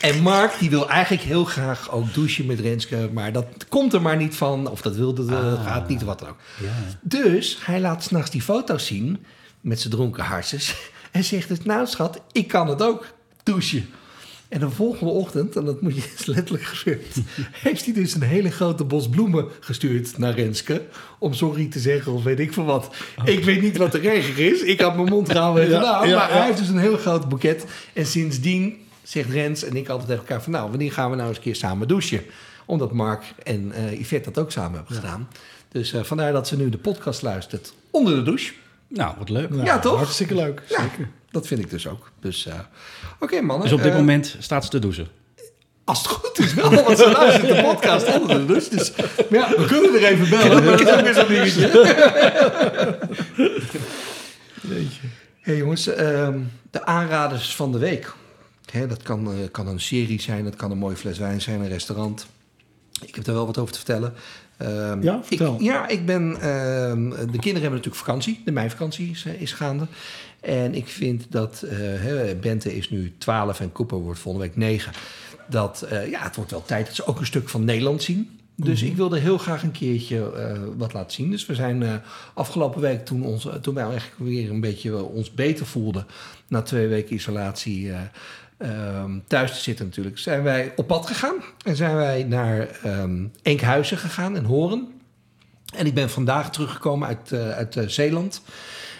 En 0.00 0.20
Mark 0.22 0.58
die 0.58 0.70
wil 0.70 0.88
eigenlijk 0.88 1.22
heel 1.22 1.44
graag 1.44 1.90
ook 1.90 2.14
douchen 2.14 2.46
met 2.46 2.60
Renske, 2.60 3.08
maar 3.12 3.32
dat 3.32 3.46
komt 3.68 3.92
er 3.92 4.02
maar 4.02 4.16
niet 4.16 4.34
van, 4.34 4.70
of 4.70 4.82
dat 4.82 4.96
wilde, 4.96 5.24
dat 5.24 5.58
gaat 5.58 5.88
niet, 5.88 6.02
wat 6.02 6.18
dan 6.18 6.28
ook. 6.28 6.36
Dus 7.00 7.58
hij 7.62 7.80
laat 7.80 8.02
s'nachts 8.04 8.30
die 8.30 8.42
foto's 8.42 8.86
zien 8.86 9.24
met 9.60 9.80
zijn 9.80 9.92
dronken 9.92 10.24
harses 10.24 10.74
en 11.12 11.24
zegt 11.24 11.48
dus, 11.48 11.62
nou 11.62 11.86
schat, 11.86 12.20
ik 12.32 12.48
kan 12.48 12.68
het 12.68 12.82
ook 12.82 13.06
douchen. 13.42 13.88
En 14.48 14.60
de 14.60 14.70
volgende 14.70 15.12
ochtend, 15.12 15.56
en 15.56 15.64
dat 15.64 15.80
moet 15.80 15.94
je 15.96 16.02
is 16.18 16.24
letterlijk 16.26 16.64
gebeurd, 16.64 17.16
heeft 17.52 17.84
hij 17.84 17.94
dus 17.94 18.14
een 18.14 18.22
hele 18.22 18.50
grote 18.50 18.84
bos 18.84 19.08
bloemen 19.08 19.48
gestuurd 19.60 20.18
naar 20.18 20.34
Renske. 20.34 20.82
Om 21.18 21.34
sorry 21.34 21.66
te 21.66 21.78
zeggen 21.78 22.12
of 22.12 22.22
weet 22.22 22.40
ik 22.40 22.52
veel 22.52 22.64
wat. 22.64 22.94
Ik 23.24 23.44
weet 23.44 23.62
niet 23.62 23.76
wat 23.76 23.92
de 23.92 23.98
regen 23.98 24.52
is. 24.52 24.60
Ik 24.60 24.80
had 24.80 24.96
mijn 24.96 25.08
mond 25.08 25.30
gehouden 25.30 25.64
en 25.64 25.70
Ja, 25.70 25.78
gedaan. 25.78 26.08
ja, 26.08 26.16
maar 26.16 26.28
ja. 26.28 26.36
hij 26.36 26.46
heeft 26.46 26.58
dus 26.58 26.68
een 26.68 26.78
heel 26.78 26.96
groot 26.96 27.28
boeket. 27.28 27.64
En 27.92 28.06
sindsdien 28.06 28.76
zegt 29.02 29.30
Rens 29.30 29.64
en 29.64 29.76
ik 29.76 29.88
altijd 29.88 30.08
tegen 30.08 30.22
elkaar 30.24 30.42
van... 30.42 30.52
nou, 30.52 30.68
wanneer 30.70 30.92
gaan 30.92 31.10
we 31.10 31.16
nou 31.16 31.28
eens 31.28 31.36
een 31.36 31.42
keer 31.42 31.56
samen 31.56 31.88
douchen? 31.88 32.20
Omdat 32.66 32.92
Mark 32.92 33.24
en 33.42 33.72
eh 33.72 34.00
Yvette 34.00 34.30
dat 34.30 34.44
ook 34.44 34.50
samen 34.50 34.76
hebben 34.76 34.96
gedaan. 34.96 35.28
Dus 35.68 35.92
eh, 35.92 36.02
vandaar 36.02 36.32
dat 36.32 36.48
ze 36.48 36.56
nu 36.56 36.68
de 36.70 36.78
podcast 36.78 37.22
luistert 37.22 37.72
onder 37.90 38.14
de 38.14 38.22
douche. 38.22 38.52
Nou, 38.92 39.14
wat 39.18 39.28
leuk. 39.28 39.50
Nou, 39.50 39.64
Ja, 39.64 39.78
toch? 39.78 39.96
Hartstikke 39.96 40.34
leuk. 40.34 40.62
Ja, 40.68 40.80
Zeker. 40.80 41.08
dat 41.30 41.46
vind 41.46 41.60
ik 41.60 41.70
dus 41.70 41.88
ook. 41.88 42.10
Dus 42.20 42.46
eh, 42.46 42.58
oké 43.20 43.40
mannen. 43.40 43.62
Dus 43.68 43.72
op 43.76 43.82
dit 43.82 43.92
eh, 43.92 43.98
moment 43.98 44.36
staat 44.38 44.64
ze 44.64 44.70
te 44.70 44.78
douchen. 44.78 45.08
Als 45.84 45.98
het 45.98 46.06
goed 46.06 46.38
is 46.38 46.54
wel, 46.54 46.70
want 46.70 46.98
ze 46.98 47.10
luistert 47.10 47.48
de 47.56 47.62
podcast 47.62 48.20
onder 48.20 48.38
de 48.38 48.46
douche. 48.46 48.76
Dus 48.76 48.92
maar 49.30 49.38
ja, 49.38 49.48
we 49.48 49.64
kunnen 49.66 49.94
er 49.94 50.04
even 50.04 50.28
bellen. 50.30 50.64
Maar 50.64 50.76
dat 50.76 50.80
is 50.80 50.94
ook 50.94 51.00
weer 51.00 51.14
zo'n 51.14 51.28
dingetje. 51.28 51.68
hey 55.40 55.56
jongens, 55.56 55.86
ehm, 55.86 56.38
de 56.70 56.84
aanraders 56.84 57.54
van 57.56 57.72
de 57.72 57.78
week. 57.78 58.14
Hè, 58.70 58.86
dat 58.86 59.02
kan, 59.02 59.26
eh, 59.32 59.50
kan 59.50 59.66
een 59.66 59.80
serie 59.80 60.20
zijn, 60.20 60.44
dat 60.44 60.56
kan 60.56 60.70
een 60.70 60.78
mooie 60.78 60.96
fles 60.96 61.18
wijn 61.18 61.40
zijn, 61.40 61.60
een 61.60 61.68
restaurant. 61.68 62.26
Ik 63.04 63.14
heb 63.14 63.26
er 63.26 63.34
wel 63.34 63.46
wat 63.46 63.58
over 63.58 63.72
te 63.72 63.78
vertellen. 63.78 64.14
Ehm, 64.62 65.02
Ja, 65.02 65.20
vertel. 65.22 65.54
Ik, 65.54 65.60
ja, 65.60 65.88
ik 65.88 66.06
ben. 66.06 66.22
ehm, 66.40 67.08
de 67.10 67.16
kinderen 67.16 67.42
hebben 67.42 67.70
natuurlijk 67.70 67.96
vakantie. 67.96 68.40
De 68.44 68.52
meivakantie 68.52 69.10
is, 69.10 69.24
eh, 69.26 69.40
is 69.40 69.52
gaande. 69.52 69.86
En 70.40 70.74
ik 70.74 70.86
vind 70.88 71.26
dat. 71.28 71.64
hè, 71.68 72.34
Bente 72.34 72.76
is 72.76 72.90
nu 72.90 73.12
12 73.18 73.60
en 73.60 73.72
Cooper 73.72 73.98
wordt 73.98 74.20
volgende 74.20 74.46
week 74.46 74.56
9. 74.56 74.92
Dat. 75.48 75.82
eh, 75.82 76.10
ja, 76.10 76.22
het 76.22 76.36
wordt 76.36 76.50
wel 76.50 76.62
tijd 76.64 76.86
dat 76.86 76.94
ze 76.94 77.06
ook 77.06 77.20
een 77.20 77.26
stuk 77.26 77.48
van 77.48 77.64
Nederland 77.64 78.02
zien. 78.02 78.40
Dus 78.56 78.82
ik 78.82 78.96
wilde 78.96 79.18
heel 79.18 79.38
graag 79.38 79.62
een 79.62 79.72
keertje 79.72 80.32
eh, 80.32 80.60
wat 80.76 80.92
laten 80.92 81.12
zien. 81.12 81.30
Dus 81.30 81.46
we 81.46 81.54
zijn 81.54 81.82
eh, 81.82 81.94
afgelopen 82.34 82.80
week, 82.80 83.04
toen, 83.04 83.24
ons, 83.24 83.48
toen 83.62 83.74
wij 83.74 83.84
eigenlijk 83.84 84.14
weer 84.16 84.50
een 84.50 84.60
beetje 84.60 84.90
eh, 84.90 85.14
ons 85.14 85.34
beter 85.34 85.66
voelden... 85.66 86.06
na 86.48 86.62
twee 86.62 86.86
weken 86.86 87.14
isolatie 87.14 87.92
eh, 87.92 88.00
ehm, 88.56 89.18
thuis 89.26 89.52
te 89.52 89.60
zitten 89.60 89.84
natuurlijk... 89.84 90.18
zijn 90.18 90.42
wij 90.42 90.72
op 90.76 90.86
pad 90.86 91.06
gegaan. 91.06 91.36
En 91.64 91.76
zijn 91.76 91.96
wij 91.96 92.24
naar 92.24 92.68
ehm, 92.82 93.26
Enkhuizen 93.42 93.98
gegaan 93.98 94.36
en 94.36 94.44
Horen. 94.44 94.88
En 95.74 95.86
ik 95.86 95.94
ben 95.94 96.10
vandaag 96.10 96.50
teruggekomen 96.50 97.08
uit, 97.08 97.32
eh, 97.32 97.50
uit 97.50 97.76
eh, 97.76 97.88
Zeeland. 97.88 98.42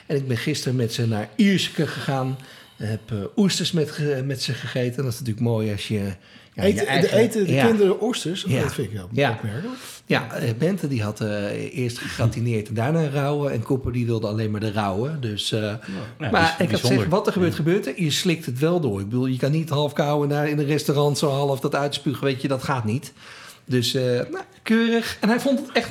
En 0.06 0.16
ik 0.16 0.28
ben 0.28 0.36
gisteren 0.36 0.76
met 0.76 0.92
ze 0.92 1.06
naar 1.06 1.28
Ierseke 1.36 1.86
gegaan. 1.86 2.38
Heb 2.84 3.10
eh, 3.10 3.16
oesters 3.36 3.72
met, 3.72 3.98
met 4.24 4.42
ze 4.42 4.52
gegeten. 4.52 5.02
Dat 5.02 5.12
is 5.12 5.18
natuurlijk 5.18 5.46
mooi 5.46 5.72
als 5.72 5.88
je... 5.88 5.94
ja, 5.94 6.12
je 6.54 6.62
eten, 6.62 6.86
eigen- 6.86 7.10
de, 7.10 7.16
eten 7.16 7.46
de 7.46 7.52
ja. 7.52 7.66
kinderen 7.66 8.02
oesters? 8.02 8.44
Ja. 8.48 8.60
Dat 8.62 8.74
vind 8.74 8.86
ik 8.86 8.92
heel 8.92 9.08
Ja. 9.12 9.30
opmerkelijk. 9.30 9.78
Ja, 10.06 10.32
eh, 10.32 10.50
Bente 10.58 10.88
die 10.88 11.02
had 11.02 11.20
eh, 11.20 11.74
eerst 11.78 11.98
gegratineerd 11.98 12.68
en 12.68 12.74
daarna 12.74 13.08
rauwe. 13.08 13.50
En 13.50 13.62
Cooper 13.62 13.92
die 13.92 14.06
wilde 14.06 14.26
alleen 14.26 14.50
maar 14.50 14.60
de 14.60 14.72
rauwe. 14.72 15.18
Dus, 15.18 15.52
eh, 15.52 15.60
Ja, 15.60 16.30
maar 16.30 16.56
ik 16.58 16.70
had 16.70 16.80
gezegd, 16.80 17.08
wat 17.08 17.26
er 17.26 17.32
gebeurt, 17.32 17.54
gebeurt 17.54 17.86
er. 17.86 18.02
Je 18.02 18.10
slikt 18.10 18.46
het 18.46 18.58
wel 18.58 18.80
door. 18.80 19.00
Ik 19.00 19.08
bedoel, 19.08 19.26
je 19.26 19.38
kan 19.38 19.50
niet 19.50 19.68
half 19.68 19.92
kauwen 19.92 20.28
naar 20.28 20.48
in 20.48 20.58
een 20.58 20.66
restaurant 20.66 21.18
zo 21.18 21.28
half 21.30 21.60
dat 21.60 21.74
uitspugen. 21.74 22.24
Weet 22.24 22.42
je, 22.42 22.48
dat 22.48 22.62
gaat 22.62 22.84
niet. 22.84 23.12
Dus, 23.64 23.94
eh, 23.94 24.02
nou, 24.02 24.44
keurig. 24.62 25.16
En 25.20 25.28
hij 25.28 25.40
vond 25.40 25.58
het 25.58 25.72
echt... 25.72 25.90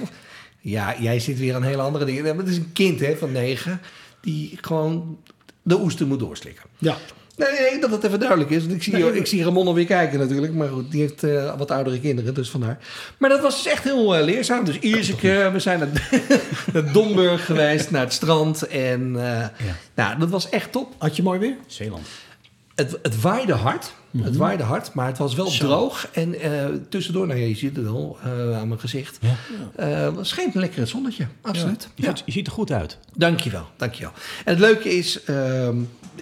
Ja, 0.59 0.95
jij 0.99 1.19
zit 1.19 1.39
weer 1.39 1.55
aan 1.55 1.63
hele 1.63 1.81
andere 1.81 2.05
dingen. 2.05 2.23
Maar 2.23 2.35
het 2.45 2.47
is 2.53 2.57
een 2.57 2.71
kind 2.73 2.99
hè, 2.99 3.15
van 3.17 3.31
negen 3.31 3.81
die 4.21 4.57
gewoon 4.61 5.17
de 5.61 5.79
oester 5.79 6.07
moet 6.07 6.19
doorslikken. 6.19 6.63
Ja. 6.77 6.97
Nee, 7.35 7.59
nee, 7.59 7.79
dat 7.79 7.91
het 7.91 8.03
even 8.03 8.19
duidelijk 8.19 8.49
is. 8.49 8.61
Want 8.61 8.73
ik 8.73 8.83
zie, 8.83 9.13
ik 9.13 9.27
zie 9.27 9.43
Ramon 9.43 9.67
alweer 9.67 9.85
kijken 9.85 10.19
natuurlijk. 10.19 10.53
Maar 10.53 10.67
goed, 10.67 10.91
die 10.91 11.01
heeft 11.01 11.23
eh, 11.23 11.57
wat 11.57 11.71
oudere 11.71 11.99
kinderen, 11.99 12.33
dus 12.33 12.49
vandaar. 12.49 12.79
Maar 13.17 13.29
dat 13.29 13.41
was 13.41 13.63
dus 13.63 13.71
echt 13.71 13.83
heel 13.83 14.15
eh, 14.15 14.23
leerzaam. 14.23 14.65
Dus 14.65 14.79
Ierseke, 14.79 15.49
we 15.53 15.59
zijn 15.59 15.79
naar, 15.79 16.09
naar 16.73 16.91
Domburg 16.93 17.45
geweest, 17.45 17.91
naar 17.91 18.01
het 18.01 18.13
strand. 18.13 18.67
En 18.67 19.15
eh, 19.15 19.47
nou, 19.95 20.19
dat 20.19 20.29
was 20.29 20.49
echt 20.49 20.71
top. 20.71 20.93
Had 20.97 21.15
je 21.15 21.23
mooi 21.23 21.39
weer? 21.39 21.55
Zeeland. 21.67 22.07
Het, 22.81 22.99
het 23.01 23.21
waaide 23.21 23.53
hard. 23.53 23.93
Het 24.17 24.35
waaide 24.37 24.63
hard, 24.63 24.93
maar 24.93 25.07
het 25.07 25.17
was 25.17 25.35
wel 25.35 25.49
droog. 25.49 26.07
En 26.11 26.39
eh, 26.39 26.65
tussendoor, 26.89 27.27
nou 27.27 27.39
ja, 27.39 27.45
je 27.45 27.55
ziet 27.55 27.75
het 27.75 27.87
al 27.87 28.17
eh, 28.23 28.57
aan 28.57 28.67
mijn 28.67 28.79
gezicht. 28.79 29.19
Ja. 29.21 29.35
eh 29.75 30.13
was 30.13 30.29
scheen 30.29 30.49
een 30.53 30.59
lekker 30.59 30.87
zonnetje, 30.87 31.27
absoluut. 31.41 31.87
Je, 31.95 32.03
ziet, 32.05 32.23
je 32.25 32.31
ziet 32.31 32.47
er 32.47 32.53
goed 32.53 32.71
uit. 32.71 32.97
Dankjewel, 33.15 33.67
dankjewel. 33.77 34.11
En 34.45 34.51
het 34.53 34.59
leuke 34.59 34.89
is, 34.89 35.23
ehm 35.23 35.75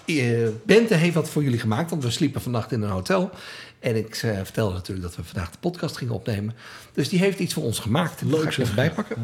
eh, 0.05 0.47
Bente 0.65 0.93
heeft 0.93 1.13
wat 1.15 1.29
voor 1.29 1.43
jullie 1.43 1.59
gemaakt, 1.59 1.89
want 1.89 2.03
we 2.03 2.11
sliepen 2.11 2.41
vannacht 2.41 2.71
in 2.71 2.81
een 2.81 2.89
hotel. 2.89 3.29
En 3.79 3.95
ik 3.95 4.15
eh, 4.15 4.37
vertelde 4.43 4.73
natuurlijk 4.73 5.07
dat 5.07 5.15
we 5.15 5.23
vandaag 5.23 5.51
de 5.51 5.57
podcast 5.59 5.97
gingen 5.97 6.13
opnemen. 6.13 6.55
Dus 6.93 7.09
die 7.09 7.19
heeft 7.19 7.39
iets 7.39 7.53
voor 7.53 7.63
ons 7.63 7.79
gemaakt. 7.79 8.21
Leuk, 8.21 8.41
ga 8.41 8.49
ik 8.49 8.57
even 8.57 8.75
bijpakken. 8.75 9.15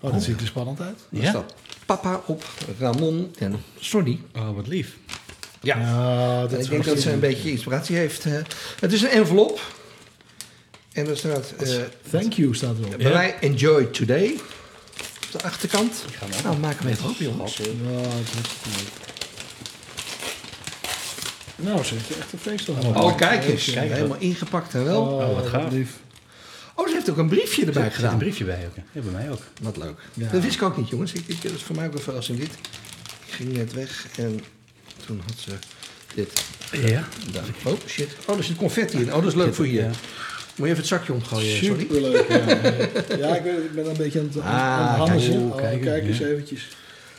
Oh, 0.00 0.12
dat 0.12 0.22
ziet 0.22 0.40
er 0.40 0.46
spannend 0.46 0.80
uit. 0.80 1.06
Er 1.12 1.20
Ja? 1.22 1.28
staat 1.28 1.54
papa 2.00 2.22
op, 2.26 2.44
Ramon 2.78 3.34
en 3.38 3.62
Sonny. 3.80 4.20
Oh, 4.36 4.54
wat 4.54 4.66
lief. 4.66 4.96
Ja. 5.60 5.78
Ja, 5.78 6.40
dat 6.40 6.52
En 6.52 6.58
is 6.58 6.64
ik 6.64 6.70
denk 6.70 6.84
dat 6.84 7.00
ze 7.00 7.10
een 7.12 7.20
beetje 7.20 7.50
inspiratie 7.50 7.96
heeft. 7.96 8.24
het 8.80 8.92
is 8.92 9.02
een 9.02 9.08
envelop. 9.08 9.60
En 10.92 11.08
er 11.08 11.16
staat 11.16 11.52
eh, 11.58 11.68
Thank 12.10 12.32
you 12.32 12.54
staat 12.54 12.78
erop. 12.78 12.96
bij 12.98 13.12
mij 13.12 13.34
Enjoy 13.40 13.84
Today. 13.84 14.32
Op 15.24 15.40
de 15.40 15.42
achterkant. 15.42 16.04
Nou, 16.42 16.58
maak 16.58 16.78
hem 16.78 16.88
even 16.88 17.08
op, 17.08 17.16
jongens. 17.16 17.56
Ja. 17.56 17.64
Nou, 21.56 21.84
ze 21.84 21.94
heeft 21.94 22.18
echt 22.18 22.32
een 22.32 22.38
feest 22.38 22.68
al 22.68 22.74
Oh, 23.04 23.16
kijk 23.16 23.44
eens. 23.44 23.64
Helemaal 23.66 24.16
ingepakt 24.18 24.74
en 24.74 24.84
wel. 24.84 25.02
Oh, 25.02 25.34
wat 25.34 25.46
gaaf. 25.46 25.70
lief. 25.72 25.90
Oh, 26.82 26.88
ze 26.88 26.94
heeft 26.94 27.10
ook 27.10 27.16
een 27.16 27.28
briefje 27.28 27.66
erbij 27.66 27.84
Er 27.84 27.92
gedaan. 27.92 28.12
een 28.12 28.18
briefje 28.18 28.44
bij 28.44 28.66
ook. 28.66 28.74
Ja, 28.92 29.00
bij 29.00 29.12
mij 29.12 29.30
ook. 29.30 29.40
Wat 29.60 29.76
leuk. 29.76 29.98
Ja. 30.14 30.28
Dat 30.32 30.42
wist 30.42 30.54
ik 30.54 30.62
ook 30.62 30.76
niet, 30.76 30.88
jongens. 30.88 31.12
Ik, 31.12 31.22
ik, 31.26 31.42
dat 31.42 31.52
is 31.52 31.62
voor 31.62 31.76
mij 31.76 31.86
ook 31.86 31.92
een 31.94 32.00
verrassing 32.00 32.38
dit. 32.38 32.50
Ik 33.26 33.32
ging 33.32 33.52
net 33.52 33.72
weg 33.72 34.06
en 34.18 34.40
toen 35.06 35.20
had 35.26 35.34
ze 35.38 35.50
dit. 36.14 36.44
Ja. 36.90 37.04
Oh, 37.64 37.72
shit. 37.86 38.08
Oh, 38.26 38.36
er 38.38 38.44
zit 38.44 38.56
confetti 38.56 38.96
in. 38.98 39.06
Oh, 39.14 39.18
dat 39.20 39.26
is 39.26 39.34
leuk 39.34 39.54
voor 39.54 39.64
hier. 39.64 39.80
Ja. 39.82 39.86
Moet 39.88 39.96
je 40.56 40.64
even 40.64 40.76
het 40.76 40.86
zakje 40.86 41.12
omgooien, 41.12 41.56
sorry. 41.64 41.80
Superleuk, 41.80 42.28
ja. 42.28 42.36
ja, 43.16 43.36
ik 43.36 43.42
ben, 43.42 43.64
ik 43.64 43.72
ben 43.74 43.86
een 43.86 43.96
beetje 43.96 44.18
aan 44.20 44.26
het, 44.32 44.38
aan, 44.40 44.42
aan 44.44 44.90
het 44.90 45.00
Ah, 45.00 45.08
hangen. 45.08 45.20
kijk. 45.30 45.52
Oh, 45.52 45.56
Kijk, 45.56 45.80
kijk 45.80 46.04
eens 46.06 46.18
ja. 46.18 46.26
eventjes. 46.26 46.68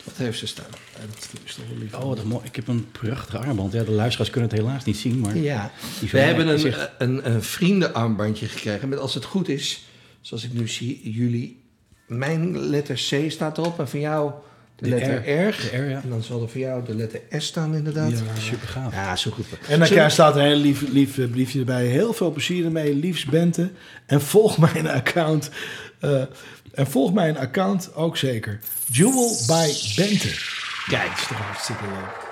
Wat 0.04 0.14
heeft 0.16 0.38
ze 0.38 0.46
staan? 0.46 0.64
Ja, 0.94 1.00
dat 1.06 1.28
is 1.44 1.54
toch 1.54 1.64
wel 1.68 1.78
lief. 1.78 1.94
Oh, 1.94 2.00
wat 2.04 2.24
mooi. 2.24 2.44
Ik 2.44 2.56
heb 2.56 2.68
een 2.68 2.90
prachtige 2.92 3.38
armband. 3.38 3.72
Ja, 3.72 3.82
de 3.82 3.90
luisteraars 3.90 4.30
kunnen 4.30 4.50
het 4.50 4.58
helaas 4.58 4.84
niet 4.84 4.96
zien, 4.96 5.18
maar... 5.18 5.36
Ja, 5.36 5.70
we 6.10 6.18
hebben 6.18 6.48
een, 6.48 6.66
echt- 6.66 6.90
een, 6.98 7.30
een 7.32 7.42
vriendenarmbandje 7.42 8.46
gekregen. 8.46 8.88
Met 8.88 8.98
als 8.98 9.14
het 9.14 9.24
goed 9.24 9.48
is, 9.48 9.84
zoals 10.20 10.44
ik 10.44 10.52
nu 10.52 10.68
zie, 10.68 11.10
jullie... 11.12 11.62
Mijn 12.06 12.58
letter 12.58 12.94
C 13.10 13.30
staat 13.30 13.58
erop 13.58 13.78
en 13.78 13.88
van 13.88 14.00
jou 14.00 14.32
de, 14.76 14.84
De 14.84 14.90
letter 14.90 15.16
R. 15.16 15.48
R. 15.48 15.56
De 15.70 15.76
R, 15.76 15.88
ja. 15.90 16.02
En 16.02 16.08
dan 16.08 16.22
zal 16.22 16.42
er 16.42 16.48
voor 16.48 16.60
jou 16.60 16.84
de 16.84 16.94
letter 16.94 17.20
S 17.30 17.46
staan 17.46 17.74
inderdaad. 17.74 18.10
Ja, 18.10 18.16
Super 18.40 18.68
gaaf. 18.68 19.18
zo 19.18 19.30
goed. 19.30 19.46
En 19.68 19.78
dan 19.78 19.86
Zullen- 19.88 20.10
staat 20.10 20.36
een 20.36 20.42
heel 20.42 20.56
lief, 20.56 20.88
lief 20.88 21.18
eh, 21.18 21.30
briefje 21.30 21.58
erbij. 21.58 21.86
Heel 21.86 22.12
veel 22.12 22.30
plezier 22.30 22.64
ermee. 22.64 22.94
Liefst 22.94 23.30
Bente. 23.30 23.70
En 24.06 24.20
volg 24.20 24.58
mijn 24.58 24.88
account. 24.88 25.50
Eh, 26.04 26.22
en 26.74 26.86
volg 26.86 27.12
mijn 27.12 27.38
account 27.38 27.94
ook 27.94 28.16
zeker. 28.16 28.58
Jewel 28.86 29.36
by 29.46 29.72
Bente. 29.96 30.34
Kijk, 30.86 31.12
is 31.16 31.26
toch 31.26 31.38
hartstikke 31.38 31.84
leuk. 31.84 32.23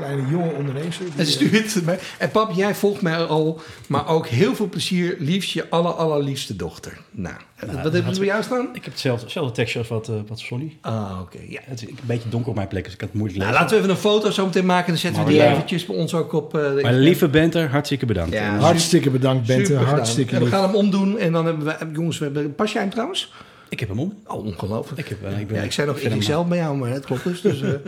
Kleine 0.00 0.30
jonge 0.30 0.52
ondernemer. 0.52 0.96
En 1.16 1.26
stuurt 1.26 1.74
het 1.74 1.84
mij. 1.84 1.98
En 2.18 2.30
pap, 2.30 2.52
jij 2.54 2.74
volgt 2.74 3.02
mij 3.02 3.16
al, 3.16 3.60
maar 3.88 4.08
ook 4.08 4.26
heel 4.26 4.54
veel 4.54 4.68
plezier. 4.68 5.16
Liefst 5.18 5.50
je 5.50 5.68
aller, 5.70 5.92
allerliefste 5.92 6.56
dochter. 6.56 6.98
Nou, 7.10 7.34
wat 7.82 7.92
hebben 7.92 8.12
we 8.12 8.18
bij 8.18 8.26
jou 8.28 8.42
staan? 8.42 8.68
Ik 8.72 8.84
heb 8.84 8.92
hetzelfde, 8.92 9.24
hetzelfde 9.24 9.52
tekstje 9.54 9.78
als 9.78 9.88
wat, 9.88 10.08
eh, 10.08 10.14
wat 10.28 10.38
Sonny. 10.38 10.76
Ah, 10.80 11.18
oké. 11.20 11.38
ja. 11.48 11.60
Het 11.64 11.82
is 11.82 11.88
een 11.88 11.98
beetje 12.02 12.28
donker 12.28 12.48
op 12.50 12.54
mijn 12.56 12.68
plek, 12.68 12.82
dus 12.84 12.92
ik 12.92 12.98
kan 12.98 13.08
het 13.08 13.16
moeilijk 13.16 13.38
Nou, 13.40 13.50
lezen. 13.52 13.64
laten 13.66 13.78
we 13.82 13.82
even 13.92 13.96
een 13.96 14.10
foto 14.10 14.30
zo 14.30 14.44
meteen 14.46 14.66
maken. 14.66 14.86
Dan 14.88 14.96
zetten 14.98 15.24
we 15.24 15.28
die 15.30 15.38
ja. 15.38 15.52
eventjes 15.52 15.86
bij 15.86 15.96
ons 15.96 16.14
ook 16.14 16.32
op. 16.32 16.56
eh, 16.58 16.82
Maar 16.82 16.92
lieve 16.92 17.28
Benter, 17.28 17.68
hartstikke 17.70 18.06
bedankt. 18.06 18.32
Ja. 18.32 18.56
Hartstikke 18.58 19.10
bedankt 19.10 19.46
Bente. 19.46 19.64
Super 19.64 19.78
gedaan. 19.80 19.94
hartstikke 19.94 20.36
En 20.36 20.42
we 20.44 20.48
gaan 20.48 20.62
hem 20.62 20.74
omdoen 20.74 21.18
en 21.18 21.32
dan 21.32 21.46
hebben 21.46 21.64
we... 21.64 21.76
Jongens, 21.92 22.18
we 22.18 22.24
hebben, 22.24 22.54
pas 22.54 22.72
jij 22.72 22.82
hem 22.82 22.90
trouwens? 22.90 23.32
Ik 23.68 23.80
heb 23.80 23.88
hem 23.88 23.98
om. 23.98 24.18
Oh, 24.26 24.44
ongelooflijk. 24.44 25.00
Ik, 25.00 25.08
heb, 25.08 25.24
eh, 25.24 25.40
ik, 25.40 25.46
ben, 25.46 25.56
ja, 25.56 25.62
ik 25.62 25.72
zei 25.72 25.86
nog 25.86 25.98
vind 25.98 26.10
hem, 26.10 26.18
XXL 26.20 26.42
bij 26.48 26.58
jou, 26.58 26.76
maar 26.76 26.90
het 26.90 27.04
klopt 27.04 27.24
dus. 27.24 27.40
dus 27.40 27.62
eh, 27.62 27.68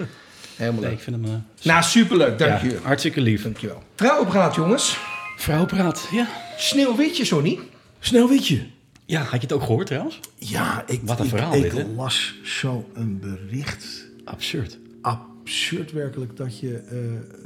helemaal 0.56 0.80
Nee, 0.80 0.90
leuk. 0.90 0.98
ik 0.98 1.04
vind 1.04 1.16
hem... 1.16 1.34
eh, 1.34 1.64
Nou, 1.66 1.82
superleuk. 1.82 2.38
Dank 2.38 2.62
ja, 2.62 2.68
je. 2.68 2.78
hartstikke 2.82 3.20
lief. 3.20 3.42
Dankjewel. 3.42 3.82
Vrouwenpraat, 3.94 4.54
jongens. 4.54 4.98
Vrouwenpraat, 5.36 6.08
ja. 6.12 6.28
Sneeuwwitje, 6.56 7.24
Sonny. 7.24 7.58
Sneeuwwitje. 7.98 8.66
Ja, 9.06 9.20
had 9.22 9.30
je 9.32 9.38
het 9.40 9.52
ook 9.52 9.62
gehoord 9.62 9.86
trouwens? 9.86 10.20
Ja, 10.38 10.84
ik, 10.86 11.00
Wat 11.04 11.18
een 11.18 11.24
ik, 11.24 11.30
verhaal 11.30 11.54
ik 11.54 11.70
dit, 11.74 11.86
las 11.96 12.34
zo 12.44 12.88
een 12.94 13.18
bericht. 13.20 14.06
Absurd. 14.24 14.78
Absurd 15.02 15.92
werkelijk 15.92 16.36
dat 16.36 16.58
je... 16.60 16.74
eh 16.76 17.38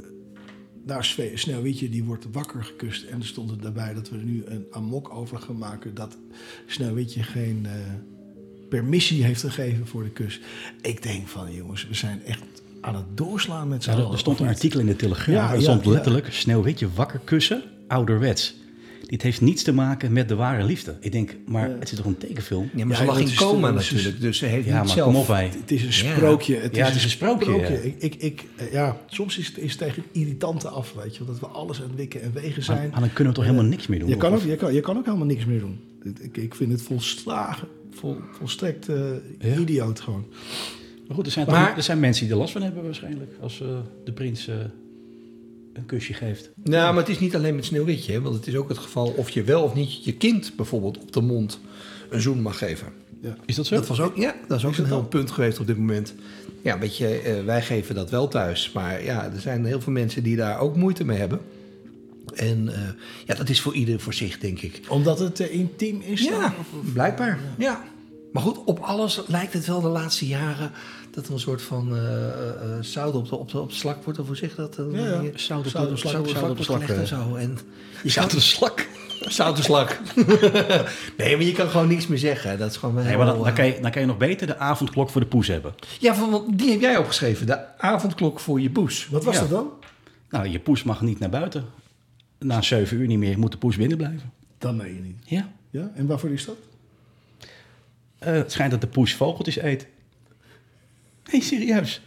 nou, 0.85 1.03
Sneeuwwitje 1.33 1.89
die 1.89 2.03
wordt 2.03 2.25
wakker 2.31 2.63
gekust. 2.63 3.03
En 3.03 3.19
er 3.19 3.25
stond 3.25 3.51
er 3.51 3.61
daarbij 3.61 3.93
dat 3.93 4.09
we 4.09 4.17
er 4.17 4.23
nu 4.23 4.43
een 4.45 4.65
amok 4.71 5.13
over 5.13 5.39
gaan 5.39 5.57
maken... 5.57 5.93
dat 5.95 6.17
Sneeuwwitje 6.67 7.23
geen 7.23 7.65
eh, 7.65 7.71
permissie 8.69 9.23
heeft 9.23 9.41
gegeven 9.41 9.87
voor 9.87 10.03
de 10.03 10.09
kus. 10.09 10.39
Ik 10.81 11.03
denk 11.03 11.27
van, 11.27 11.53
jongens, 11.53 11.87
we 11.87 11.93
zijn 11.93 12.23
echt 12.25 12.41
aan 12.81 12.95
het 12.95 13.05
doorslaan 13.17 13.67
met 13.67 13.83
z'n 13.83 13.89
Ja, 13.91 13.97
er, 14.11 14.17
stond 14.17 14.39
een 14.39 14.47
artikel 14.47 14.79
in 14.79 14.85
de 14.85 14.95
Telegraaf. 14.95 15.35
Ja, 15.35 15.49
er 15.49 15.55
ja, 15.55 15.61
stond 15.61 15.83
ja. 15.85 15.91
letterlijk 15.91 16.33
Sneeuwwitje 16.33 16.87
wakker 16.95 17.19
kussen, 17.23 17.63
ouderwets. 17.87 18.55
Dit 19.05 19.21
heeft 19.21 19.41
niets 19.41 19.63
te 19.63 19.73
maken 19.73 20.13
met 20.13 20.27
de 20.29 20.35
ware 20.35 20.63
liefde. 20.63 20.95
Ik 20.99 21.11
denk, 21.11 21.35
maar 21.45 21.69
het 21.69 21.91
is 21.91 21.97
toch 21.97 22.05
een 22.05 22.17
tekenfilm? 22.17 22.69
Ja, 22.75 22.85
maar 22.85 22.95
Ja, 22.97 23.01
ze 23.01 23.05
lag 23.05 23.19
in 23.19 23.35
coma 23.35 23.71
natuurlijk. 23.71 24.21
Dus 24.21 24.37
ze 24.37 24.45
heeft 24.45 24.65
Ja, 24.65 24.73
niet 24.75 24.83
maar 24.85 24.93
zelf... 24.95 25.11
kom 25.11 25.21
op 25.21 25.27
wij. 25.27 25.51
Het 25.59 25.71
is 25.71 25.83
een 25.83 25.93
sprookje. 25.93 26.55
Het 26.55 26.75
Ja, 26.75 26.81
is, 26.81 26.87
het 26.87 26.97
is 26.97 27.03
een 27.03 27.09
sprookje, 27.09 27.51
ja. 27.51 27.67
Ik, 27.67 27.95
ik, 27.97 28.15
ik, 28.15 28.43
eh, 28.55 28.71
ja, 28.71 28.97
soms 29.07 29.37
is 29.37 29.47
het, 29.47 29.57
is 29.57 29.75
tegen 29.75 30.03
het 30.03 30.11
irritante 30.21 30.67
af, 30.67 30.93
weet 30.93 31.15
je. 31.15 31.25
Dat 31.25 31.39
we 31.39 31.45
alles 31.45 31.81
aan 31.81 31.95
wikken 31.95 32.21
en 32.21 32.31
wegen 32.33 32.63
zijn. 32.63 32.89
maar 32.91 32.99
dan 32.99 33.13
kunnen 33.13 33.33
we 33.33 33.39
toch 33.39 33.47
helemaal 33.49 33.69
niks 33.69 33.87
meer 33.87 33.99
doen? 33.99 34.09
Je 34.09 34.17
kan, 34.17 34.33
ook, 34.33 34.41
je, 34.43 34.55
kan, 34.55 34.73
je 34.73 34.79
kan 34.81 34.97
ook 34.97 35.05
helemaal 35.05 35.25
niks 35.27 35.45
meer 35.45 35.59
doen. 35.59 35.79
Ik, 36.21 36.37
ik 36.37 36.55
vind 36.55 36.71
het 36.71 36.81
volslagen, 36.81 37.67
vol, 37.91 38.17
volstrekt 38.31 38.89
eh, 38.89 38.95
Ja. 39.39 39.55
idioot 39.57 39.99
gewoon. 39.99 40.25
Maar 41.07 41.15
goed, 41.15 41.25
er 41.25 41.31
zijn, 41.31 41.45
Maar- 41.47 41.67
toch, 41.67 41.75
er 41.77 41.83
zijn 41.83 41.99
mensen 41.99 42.23
die 42.23 42.33
er 42.33 42.39
last 42.39 42.51
van 42.51 42.61
hebben 42.61 42.83
waarschijnlijk. 42.83 43.31
Als 43.41 43.61
eh, 43.61 43.67
de 44.03 44.11
prins 44.11 44.47
eh, 44.47 44.55
een 45.73 45.85
kusje 45.85 46.13
geeft. 46.13 46.49
Nou, 46.63 46.93
maar 46.93 47.03
het 47.03 47.11
is 47.11 47.19
niet 47.19 47.35
alleen 47.35 47.55
met 47.55 47.65
Sneeuwwitje. 47.65 48.11
Hè, 48.13 48.21
want 48.21 48.35
het 48.35 48.47
is 48.47 48.55
ook 48.55 48.69
het 48.69 48.77
geval 48.77 49.07
of 49.17 49.29
je 49.29 49.43
wel 49.43 49.63
of 49.63 49.73
niet 49.73 50.03
je 50.05 50.13
kind 50.13 50.51
bijvoorbeeld 50.55 50.97
op 50.97 51.11
de 51.11 51.21
mond 51.21 51.59
een 52.09 52.21
zoen 52.21 52.41
mag 52.41 52.57
geven. 52.57 52.87
Is 53.45 53.55
dat 53.55 53.65
zo? 53.65 53.75
Dat 53.75 53.87
was 53.87 53.99
ook, 53.99 54.15
ja, 54.15 54.35
dat 54.47 54.57
is 54.57 54.65
ook 54.65 54.71
Is 54.71 54.77
een 54.77 54.85
heel 54.85 54.95
dan? 54.95 55.07
punt 55.07 55.31
geweest 55.31 55.59
op 55.59 55.67
dit 55.67 55.77
moment. 55.77 56.13
Ja, 56.61 56.79
weet 56.79 56.97
je, 56.97 57.07
eh, 57.19 57.43
wij 57.45 57.61
geven 57.61 57.95
dat 57.95 58.09
wel 58.09 58.27
thuis. 58.27 58.71
Maar 58.71 59.03
ja, 59.03 59.31
er 59.33 59.39
zijn 59.39 59.65
heel 59.65 59.81
veel 59.81 59.91
mensen 59.93 60.23
die 60.23 60.35
daar 60.35 60.59
ook 60.59 60.75
moeite 60.75 61.05
mee 61.05 61.17
hebben. 61.17 61.39
En 62.35 62.69
eh, 62.73 62.79
ja, 63.25 63.35
dat 63.35 63.49
is 63.49 63.61
voor 63.61 63.73
ieder 63.73 63.99
voor 63.99 64.13
zich, 64.13 64.39
denk 64.39 64.61
ik. 64.61 64.81
Omdat 64.89 65.19
het 65.19 65.39
intiem 65.39 66.01
is? 66.01 66.27
dan? 66.27 66.39
Ja, 66.39 66.45
Of- 66.59 66.79
of- 66.85 66.93
blijkbaar. 66.93 67.39
Ja. 67.57 67.83
Maar 68.31 68.41
goed, 68.43 68.63
op 68.65 68.79
alles 68.79 69.21
lijkt 69.27 69.53
het 69.53 69.65
wel 69.65 69.81
de 69.81 69.87
laatste 69.87 70.27
jaren 70.27 70.71
dat 71.11 71.27
er 71.27 71.33
een 71.33 71.39
soort 71.39 71.61
van 71.61 71.95
eh, 71.95 72.27
eh, 72.27 72.49
eh, 72.49 72.81
zout 72.81 73.13
op 73.15 73.29
de, 73.29 73.35
op, 73.35 73.51
de, 73.51 73.59
op 73.59 73.69
de 73.69 73.75
slak 73.75 74.03
wordt. 74.03 74.19
Of 74.19 74.27
hoe 74.27 74.35
zeg 74.35 74.49
je 74.49 74.55
dat? 74.55 74.79
Ja, 74.91 74.99
ja. 75.21 75.21
Zout 75.35 75.65
op 75.65 75.71
Zout 75.71 75.85
de 75.85 75.91
op 75.91 75.97
slak, 75.97 76.11
zout- 76.13 76.27
Zout 76.29 76.37
zout 76.39 76.49
op 76.49 76.57
de 76.57 76.63
slak, 76.63 76.81
en 76.81 77.07
zo. 77.07 77.35
En 77.35 77.57
je 78.03 78.09
Zout 78.09 78.25
op 78.25 78.31
de 78.31 78.39
slak. 78.39 78.87
zout 79.37 79.57
op 79.57 79.63
slak. 79.63 79.99
nee, 81.17 81.35
maar 81.35 81.45
je 81.45 81.51
kan 81.53 81.69
gewoon 81.69 81.87
niks 81.87 82.07
meer 82.07 82.17
zeggen. 82.17 82.57
Dat 82.57 82.71
is 82.71 82.77
gewoon 82.77 82.95
Nee, 83.03 83.17
maar 83.17 83.25
dan, 83.25 83.43
dan, 83.43 83.53
kan 83.53 83.65
je, 83.65 83.79
dan 83.81 83.91
kan 83.91 84.01
je 84.01 84.07
nog 84.07 84.17
beter 84.17 84.47
de 84.47 84.57
avondklok 84.57 85.09
voor 85.09 85.21
de 85.21 85.27
poes 85.27 85.47
hebben. 85.47 85.73
Ja, 85.99 86.15
van, 86.15 86.29
want 86.29 86.57
die 86.59 86.71
heb 86.71 86.81
jij 86.81 86.97
opgeschreven. 86.97 87.45
De 87.45 87.77
avondklok 87.77 88.39
voor 88.39 88.61
je 88.61 88.69
poes. 88.69 89.07
Wat 89.11 89.23
was 89.23 89.33
Ja. 89.35 89.39
dat 89.41 89.49
dan? 89.49 89.69
Nou, 90.29 90.47
je 90.47 90.59
poes 90.59 90.83
mag 90.83 91.01
niet 91.01 91.19
naar 91.19 91.29
buiten. 91.29 91.65
Na 92.39 92.61
zeven 92.61 92.97
uur 92.97 93.07
niet 93.07 93.17
meer, 93.17 93.39
moet 93.39 93.51
de 93.51 93.57
poes 93.57 93.75
binnen 93.77 93.97
blijven. 93.97 94.31
Dat 94.57 94.75
meen 94.75 94.93
je 94.95 95.01
niet. 95.01 95.17
Ja. 95.25 95.49
Ja? 95.69 95.91
En 95.95 96.07
waarvoor 96.07 96.29
is 96.29 96.45
dat? 96.45 96.55
Eh, 98.19 98.33
het 98.33 98.51
schijnt 98.51 98.71
dat 98.71 98.81
de 98.81 98.87
poes 98.87 99.15
vogeltjes 99.15 99.57
eet. 99.61 99.87
Nee, 101.31 101.41
serieus. 101.41 102.01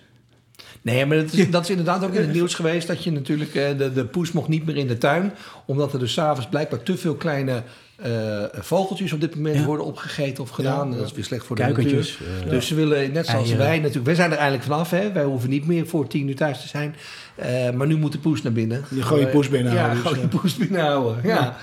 Nee, 0.82 1.06
maar 1.06 1.16
dat 1.16 1.32
is, 1.32 1.50
dat 1.50 1.62
is 1.62 1.70
inderdaad 1.70 2.04
ook 2.04 2.14
in 2.14 2.20
het 2.20 2.32
nieuws 2.32 2.54
geweest. 2.54 2.86
Dat 2.86 3.04
je 3.04 3.12
natuurlijk, 3.12 3.54
eh, 3.54 3.78
de, 3.78 3.92
de 3.92 4.04
poes 4.04 4.32
mocht 4.32 4.48
niet 4.48 4.66
meer 4.66 4.76
in 4.76 4.86
de 4.86 4.98
tuin. 4.98 5.32
Omdat 5.66 5.92
er 5.92 5.98
dus 5.98 6.12
s'avonds 6.12 6.48
blijkbaar 6.48 6.82
te 6.82 6.96
veel 6.96 7.14
kleine 7.14 7.62
eh, 7.96 8.42
vogeltjes 8.52 9.12
op 9.12 9.20
dit 9.20 9.34
moment 9.34 9.56
Ja. 9.56 9.64
worden 9.64 9.86
opgegeten 9.86 10.42
of 10.42 10.50
gedaan. 10.50 10.90
Ja. 10.90 10.96
Dat 10.96 11.06
is 11.06 11.12
weer 11.12 11.24
slecht 11.24 11.46
voor 11.46 11.56
de 11.56 11.62
Kuikentjes, 11.62 12.18
natuur. 12.18 12.50
dus 12.50 12.66
ze 12.66 12.74
willen, 12.74 13.12
net 13.12 13.26
zoals 13.26 13.44
eieren. 13.44 13.66
wij 13.66 13.76
natuurlijk, 13.76 14.06
wij 14.06 14.14
zijn 14.14 14.30
er 14.30 14.36
eigenlijk 14.36 14.66
vanaf. 14.66 14.90
Hè? 14.90 15.12
Wij 15.12 15.24
hoeven 15.24 15.50
niet 15.50 15.66
meer 15.66 15.86
voor 15.86 16.06
tien 16.08 16.28
uur 16.28 16.36
thuis 16.36 16.60
te 16.60 16.68
zijn. 16.68 16.94
Eh, 17.34 17.70
maar 17.70 17.86
nu 17.86 17.96
moet 17.96 18.12
de 18.12 18.18
poes 18.18 18.42
naar 18.42 18.52
binnen. 18.52 18.84
Je 18.90 19.02
gooi 19.02 19.20
je 19.20 19.26
poes 19.26 19.48
binnenhouden, 19.48 19.96
Ja, 19.96 20.02
dus, 20.02 20.12
gooi 20.12 20.20
je 20.20 20.28
poes 20.28 20.54
binnenhouden. 20.54 21.20
Ja. 21.24 21.56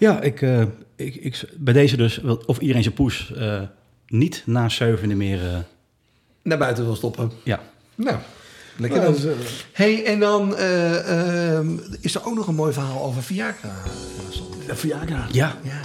Ja. 0.00 0.12
Ja, 0.12 0.20
ik, 0.20 0.42
eh, 0.42 0.60
ik, 0.96 1.14
ik, 1.14 1.40
bij 1.56 1.72
deze 1.74 1.96
dus, 1.96 2.20
of 2.46 2.58
iedereen 2.58 2.82
zijn 2.82 2.94
poes 2.94 3.32
eh, 3.36 3.60
niet 4.06 4.42
na 4.46 4.68
zevende 4.68 5.14
meer... 5.14 5.40
eh, 5.52 5.56
Naar 6.42 6.58
buiten 6.58 6.84
wil 6.84 6.96
stoppen. 6.96 7.32
ja. 7.42 7.60
Nou, 7.94 8.16
lekker 8.76 8.98
Ja, 9.00 9.04
dan. 9.04 9.12
dat 9.14 9.24
eh, 9.24 9.30
hey, 9.72 10.04
en 10.04 10.20
dan 10.20 10.56
eh, 10.56 11.52
ehm, 11.56 11.68
is 12.00 12.14
er 12.14 12.26
ook 12.26 12.34
nog 12.34 12.46
een 12.46 12.54
mooi 12.54 12.72
verhaal 12.72 13.02
over 13.04 13.22
Viagra. 13.22 13.68
eh, 14.68 14.74
Viagra. 14.74 15.26
Ja. 15.32 15.54
Ja. 15.62 15.80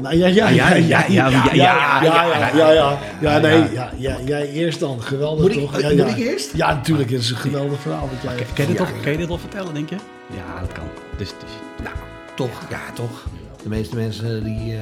Nou, 0.00 0.16
ja, 0.16 0.26
ja, 0.26 0.48
Ja, 0.48 0.74
ja, 0.74 0.74
ja, 0.74 1.04
ja, 1.08 1.28
ja, 1.28 1.28
ja, 1.28 1.52
ja, 1.54 2.02
ja, 2.02 2.50
ja, 2.54 2.72
ja, 2.72 2.98
ja, 3.20 3.38
nee, 3.38 3.52
ja. 3.58 3.66
ja, 3.72 3.90
ja, 3.96 4.18
jij 4.24 4.50
eerst 4.50 4.80
dan, 4.80 5.02
geweldig 5.02 5.42
Moet 5.42 5.52
ik- 5.52 5.60
toch? 5.60 5.74
eh, 5.74 5.80
Ja, 5.80 5.88
moet 5.88 5.98
ja. 5.98 6.06
ik 6.06 6.16
eerst? 6.32 6.56
Ja, 6.56 6.74
natuurlijk, 6.74 7.10
het 7.10 7.20
is 7.20 7.30
een 7.30 7.36
geweldig 7.36 7.80
verhaal 7.80 8.08
wat 8.12 8.22
jij... 8.22 8.46
Kan 8.54 8.66
je, 8.66 8.70
dit 8.72 8.80
al, 8.80 8.86
kan 9.02 9.12
je 9.12 9.18
dit 9.18 9.28
al 9.28 9.38
vertellen, 9.38 9.74
denk 9.74 9.88
je? 9.90 9.96
Ja, 10.36 10.60
dat 10.60 10.72
kan. 10.72 10.84
Dus, 11.18 11.28
dus, 11.28 11.50
Nou, 11.82 11.96
toch, 12.36 12.60
ja, 12.70 12.80
toch. 12.94 13.24
De 13.66 13.72
meeste 13.72 13.96
mensen 13.96 14.44
die... 14.44 14.76
eh, 14.76 14.80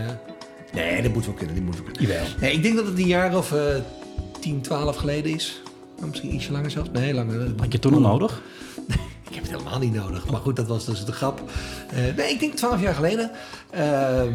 Nee, 0.72 1.02
dat 1.02 1.12
moet 1.12 1.24
wel 1.26 1.34
kunnen, 1.34 1.54
die 1.54 1.64
moet 1.64 1.74
wel 1.74 1.84
kunnen. 1.84 2.02
jawel. 2.02 2.24
Nee, 2.40 2.52
ik 2.52 2.62
denk 2.62 2.76
dat 2.76 2.86
het 2.86 2.98
een 2.98 3.06
jaar 3.06 3.36
of 3.36 3.52
eh 3.52 3.60
10, 4.40 4.60
12 4.60 4.96
geleden 4.96 5.32
is. 5.32 5.60
Nou, 5.96 6.08
misschien 6.08 6.34
ietsje 6.34 6.52
langer 6.52 6.70
zelfs. 6.70 6.88
Nee, 6.92 7.14
langer. 7.14 7.52
Had 7.56 7.72
je 7.72 7.78
toen 7.78 7.94
al 7.94 8.00
nodig? 8.00 8.42
Ik 9.28 9.34
heb 9.34 9.42
het 9.42 9.50
helemaal 9.52 9.78
niet 9.78 9.94
nodig. 9.94 10.30
Maar 10.30 10.40
goed, 10.40 10.56
dat 10.56 10.66
was 10.66 10.84
dus 10.84 11.04
de 11.04 11.12
grap. 11.12 11.42
Eh, 11.90 12.16
nee, 12.16 12.30
ik 12.32 12.40
denk 12.40 12.54
12 12.54 12.80
jaar 12.80 12.94
geleden. 12.94 13.30
Ehm, 13.70 14.32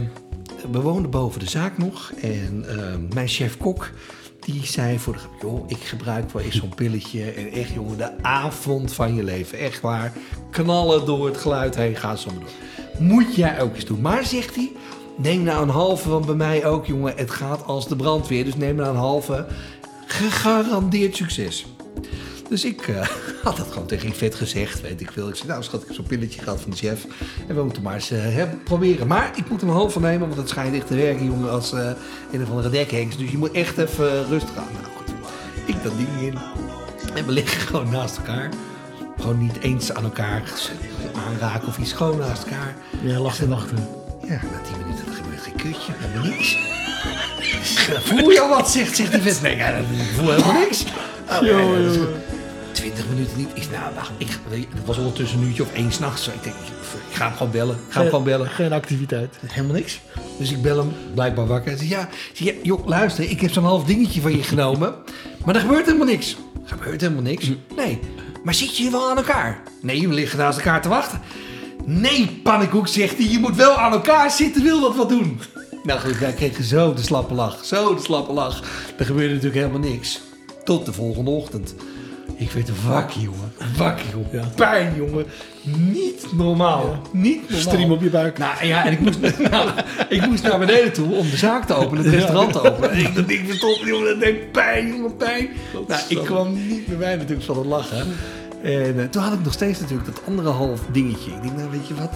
we 0.72 0.80
woonden 0.82 1.12
boven 1.12 1.40
de 1.40 1.50
zaak 1.50 1.78
nog. 1.78 2.12
En 2.22 2.66
ehm, 2.68 3.14
mijn 3.14 3.28
chef-kok, 3.28 3.90
die 4.40 4.66
zei 4.66 5.00
voor 5.00 5.14
de 5.14 5.20
grap... 5.20 5.42
joh, 5.42 5.64
ik 5.70 5.78
gebruik 5.84 6.32
wel 6.32 6.42
eens 6.42 6.56
zo'n 6.56 6.76
pilletje. 6.76 7.32
En 7.32 7.52
echt, 7.52 7.74
jongen, 7.74 7.98
de 7.98 8.24
avond 8.24 8.94
van 8.94 9.16
je 9.16 9.24
leven. 9.24 9.58
Echt 9.58 9.82
waar. 9.82 10.14
Knallen 10.52 11.06
door 11.06 11.26
het 11.26 11.38
geluid 11.38 11.76
heen. 11.76 11.96
Ga 11.96 12.16
zo 12.16 12.30
maar 12.30 12.40
door. 12.40 12.50
Moet 13.00 13.36
jij 13.36 13.62
ook 13.62 13.76
eens 13.76 13.86
doen. 13.86 14.02
Maar, 14.02 14.26
zegt 14.26 14.56
hij... 14.56 14.72
Neem 15.22 15.44
nou 15.44 15.64
een 15.64 15.70
halve, 15.70 16.10
want 16.10 16.26
bij 16.26 16.36
mij 16.36 16.66
ook, 16.66 16.86
jongen. 16.86 17.14
Het 17.16 17.32
gaat 17.32 17.66
als 17.66 17.88
de 17.88 17.96
brandweer. 17.96 18.44
Dus 18.44 18.56
neem 18.56 18.76
nou 18.76 18.90
een 18.90 18.96
halve. 18.96 19.46
Gegarandeerd 20.06 21.16
succes. 21.16 21.66
Dus 22.50 22.66
ik 22.66 22.88
eh, 22.88 23.08
had 23.44 23.58
dat 23.58 23.68
gewoon 23.72 23.88
tegen 23.88 24.10
Yvette 24.10 24.38
gezegd, 24.38 24.82
weet 24.82 25.02
ik 25.02 25.12
veel. 25.12 25.30
Ik 25.30 25.36
zei, 25.36 25.48
nou 25.48 25.64
schat, 25.64 25.82
ik 25.82 25.88
heb 25.88 25.96
zo'n 25.96 26.06
pilletje 26.06 26.42
gehad 26.42 26.62
van 26.62 26.72
de 26.72 26.78
chef. 26.78 27.06
En 27.48 27.56
we 27.56 27.64
moeten 27.64 27.84
maar 27.84 27.94
eens 27.94 28.12
eh, 28.12 28.44
proberen. 28.64 29.08
Maar 29.08 29.32
ik 29.36 29.50
moet 29.50 29.62
half 29.62 29.94
van 29.94 30.02
nemen, 30.02 30.28
want 30.28 30.40
het 30.40 30.50
schijnt 30.50 30.76
echt 30.76 30.88
te 30.88 30.96
werken, 30.96 31.26
jongen, 31.26 31.52
als 31.52 31.74
eh 31.74 31.92
een 32.32 32.42
of 32.42 32.50
andere 32.50 32.70
dekhengst. 32.70 33.18
Dus 33.18 33.32
je 33.32 33.38
moet 33.38 33.52
echt 33.52 33.78
even 33.78 34.28
rustig 34.28 34.58
aan. 34.58 34.68
Nou 34.74 34.86
goed, 34.96 35.14
ik 35.66 35.84
dat 35.84 35.98
ding 35.98 36.34
in. 36.34 36.38
En 37.16 37.26
we 37.26 37.32
liggen 37.32 37.62
gewoon 37.62 37.90
naast 37.90 38.18
elkaar. 38.18 38.50
Gewoon 39.20 39.38
niet 39.38 39.60
eens 39.60 39.94
aan 39.94 40.04
elkaar 40.04 40.44
aanraken 41.28 41.68
of 41.68 41.78
iets. 41.78 41.92
Gewoon 41.94 42.18
naast 42.18 42.44
elkaar. 42.44 42.76
Jij 43.04 43.18
lag 43.20 43.36
te 43.36 43.48
wachten. 43.48 43.78
Ja, 44.28 44.34
na 44.52 44.62
tien 44.62 44.78
minuten 44.86 45.06
er 45.08 45.14
gebeurt 45.14 45.42
geen 45.42 45.56
kutje, 45.56 45.92
helemaal 45.96 46.30
niks. 46.32 46.58
Voel 48.08 48.30
je 48.30 48.40
al 48.42 48.50
wat, 48.50 48.70
zegt, 48.72 48.96
zegt 48.96 49.12
die 49.12 49.22
vent. 49.22 49.42
Nee, 49.42 49.56
ja, 49.56 49.68
ik 49.70 49.86
voel 50.16 50.32
helemaal 50.32 50.60
niks. 50.60 50.84
Oh, 51.30 51.42
ja, 51.42 51.60
ja, 51.60 51.84
dat 51.84 51.96
is- 51.96 52.02
20 52.72 53.08
minuten 53.10 53.38
niet. 53.38 53.50
Ik, 53.54 53.68
nou, 53.72 53.94
wacht, 53.96 54.12
ik, 54.18 54.28
het 54.76 54.86
was 54.86 54.98
ondertussen 54.98 55.40
een 55.40 55.48
uurtje 55.48 55.64
of 55.64 55.74
één 55.74 55.92
s'nachts. 55.92 56.28
Ik 56.28 56.44
denk, 56.44 56.56
ik 57.10 57.16
ga 57.16 57.28
hem 57.28 57.36
gewoon 57.38 57.52
bellen. 57.52 57.76
Ik 57.76 57.82
ga 57.94 58.00
hem 58.00 58.10
gewoon 58.10 58.24
bellen. 58.24 58.48
Geen 58.50 58.74
activiteit. 58.74 59.36
Helemaal 59.46 59.76
niks. 59.76 60.00
Dus 60.38 60.52
ik 60.52 60.62
bel 60.62 60.78
hem, 60.78 60.92
blijkbaar 61.14 61.48
wakker. 61.48 61.70
Hij 61.70 61.78
zegt, 61.80 61.90
ja, 61.90 62.10
ja, 62.34 62.52
joh, 62.64 62.88
luister, 62.88 63.30
ik 63.30 63.42
heb 63.42 63.52
zo'n 63.52 63.64
half 63.64 63.84
dingetje 63.84 64.22
van 64.22 64.36
je 64.38 64.44
genomen. 64.44 64.94
Maar 65.46 65.56
er 65.56 65.62
gebeurt 65.62 65.86
helemaal 65.86 66.08
niks. 66.08 66.36
Er 66.64 66.78
gebeurt 66.78 67.02
helemaal 67.02 67.24
niks? 67.24 67.52
Nee. 67.76 68.00
Maar 68.44 68.54
zit 68.54 68.78
je 68.78 68.90
wel 68.90 69.10
aan 69.10 69.18
elkaar? 69.18 69.64
Nee, 69.82 70.08
we 70.08 70.14
liggen 70.14 70.40
naast 70.40 70.58
elkaar 70.58 70.82
te 70.82 70.90
wachten. 70.90 71.22
Nee, 71.86 72.40
pannenkoek, 72.44 72.88
zegt 72.88 73.18
hij. 73.18 73.28
Je 73.28 73.40
moet 73.40 73.56
wel 73.56 73.76
aan 73.76 73.92
elkaar 73.92 74.32
zitten, 74.32 74.64
wil 74.64 74.82
dat 74.82 74.96
wat 74.96 75.10
doen. 75.10 75.40
Nou 75.84 76.00
goed, 76.00 76.18
wij 76.18 76.34
kregen 76.34 76.64
zo 76.64 76.94
de 76.94 77.02
slappe 77.02 77.34
lach. 77.34 77.66
Zo 77.66 77.96
de 77.96 78.02
slappe 78.02 78.34
lach. 78.34 78.64
Er 78.98 79.06
gebeurde 79.06 79.34
natuurlijk 79.34 79.62
helemaal 79.66 79.90
niks. 79.90 80.22
Tot 80.64 80.86
de 80.86 80.94
volgende 80.94 81.30
ochtend. 81.30 81.76
Ik 82.36 82.52
werd 82.52 82.84
wakker, 82.86 83.22
jongen. 83.22 83.52
Wakker, 83.78 84.06
jongen. 84.12 84.30
Ja. 84.32 84.44
Pijn, 84.56 84.94
jongen. 84.96 85.26
Niet 85.64 86.26
normaal. 86.34 87.02
Niet 87.12 87.42
normaal. 87.42 87.62
Stream 87.62 87.92
op 87.92 88.02
je 88.02 88.10
buik. 88.10 88.38
Nou 88.38 88.66
ja, 88.66 88.86
en 88.86 88.92
ik 88.92 89.00
moest, 89.00 89.20
nou, 89.52 89.70
ik 90.10 90.28
moest 90.28 90.44
naar 90.44 90.60
beneden 90.60 90.94
toe 90.94 91.16
om 91.16 91.30
de 91.30 91.38
zaak 91.38 91.66
te 91.66 91.74
openen, 91.74 92.04
het 92.04 92.14
restaurant 92.14 92.52
te 92.52 92.62
openen. 92.62 92.92
En 92.92 93.00
ik 93.00 93.16
dat 93.16 93.28
ding 93.28 93.48
verstopt, 93.48 93.80
jongen, 93.80 94.08
dat 94.08 94.20
deed 94.20 94.52
pijn, 94.52 94.88
jongen, 94.88 95.16
pijn. 95.16 95.50
Nou, 95.88 96.02
ik 96.08 96.18
kwam 96.18 96.54
niet 96.68 96.88
meer 96.88 96.98
bij 96.98 97.16
natuurlijk 97.16 97.44
van 97.44 97.58
het 97.58 97.66
lachen. 97.66 98.08
En 98.64 99.00
eh, 99.00 99.06
toen 99.06 99.22
had 99.22 99.34
ik 99.34 99.44
nog 99.44 99.54
steeds 99.54 99.80
natuurlijk 99.80 100.16
dat 100.16 100.22
andere 100.28 100.50
half 100.50 100.82
dingetje. 100.92 101.32
Ik 101.32 101.42
denk, 101.42 101.56
nou 101.56 101.70
weet 101.70 101.88
je 101.88 101.96
wat, 101.96 102.14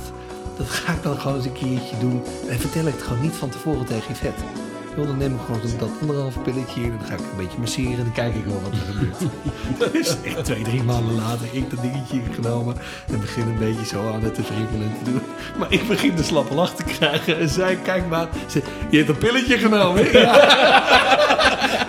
dat 0.58 0.70
ga 0.70 0.94
ik 0.94 1.04
dan 1.04 1.20
gewoon 1.20 1.36
eens 1.36 1.46
een 1.46 1.54
keertje 1.54 1.98
doen. 2.00 2.22
En 2.50 2.60
vertel 2.60 2.88
ik 2.88 2.94
het 2.94 3.04
gewoon 3.04 3.22
niet 3.22 3.36
van 3.36 3.50
tevoren 3.50 3.86
tegen 3.86 4.14
Yvette. 4.14 4.44
Joh, 4.96 5.08
dan 5.08 5.18
neem 5.18 5.34
ik 5.34 5.40
gewoon 5.46 5.62
dat 5.80 5.90
anderhalve 6.02 6.40
pilletje 6.40 6.82
en 6.82 6.98
dan 6.98 7.08
ga 7.08 7.14
ik 7.14 7.20
een 7.20 7.38
beetje 7.38 7.60
masseren 7.60 7.92
en 7.92 8.04
dan 8.04 8.12
kijk 8.12 8.36
ik 8.36 8.46
wel 8.46 8.62
wat 8.62 8.72
er 8.72 8.94
gebeurt. 8.94 9.32
dus 9.94 10.16
echt 10.24 10.46
twee, 10.46 10.64
drie 10.64 10.84
maanden 10.84 11.16
later, 11.16 11.48
ik 11.52 11.70
dat 11.70 11.82
dingetje 11.82 12.22
genomen 12.34 12.76
en 13.12 13.20
begin 13.20 13.48
een 13.48 13.58
beetje 13.58 13.86
zo 13.86 14.12
aan 14.14 14.24
het 14.24 14.36
te 14.36 14.42
wriemelen 14.42 14.94
te 15.04 15.12
doen. 15.12 15.22
Maar 15.58 15.72
ik 15.72 15.88
begin 15.88 16.16
de 16.16 16.24
slappe 16.24 16.54
lach 16.54 16.76
te 16.76 16.84
krijgen 16.84 17.40
en 17.40 17.50
zij 17.50 17.76
kijkt 17.76 18.10
maar, 18.10 18.28
ze, 18.48 18.62
je 18.90 18.98
hebt 18.98 19.10
een 19.10 19.18
pilletje 19.18 19.58
genomen. 19.58 20.04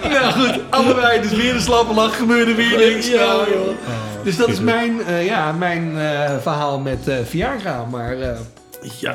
nou 0.14 0.32
goed, 0.32 0.60
allebei 0.70 1.20
dus 1.20 1.32
weer 1.32 1.54
een 1.54 1.60
slappe 1.60 1.94
lach, 1.94 2.16
gebeurde 2.16 2.54
weer 2.54 2.78
niks. 2.78 3.10
Nou, 3.10 3.50
joh. 3.50 3.68
Dus 4.22 4.36
dat 4.36 4.48
is 4.48 4.60
mijn, 4.60 5.04
eh, 5.06 5.26
ja, 5.26 5.52
mijn 5.52 5.98
eh, 5.98 6.36
verhaal 6.40 6.78
met 6.78 7.08
eh 7.08 7.16
Viagra, 7.24 7.84
maar... 7.84 8.16
Ja. 9.00 9.14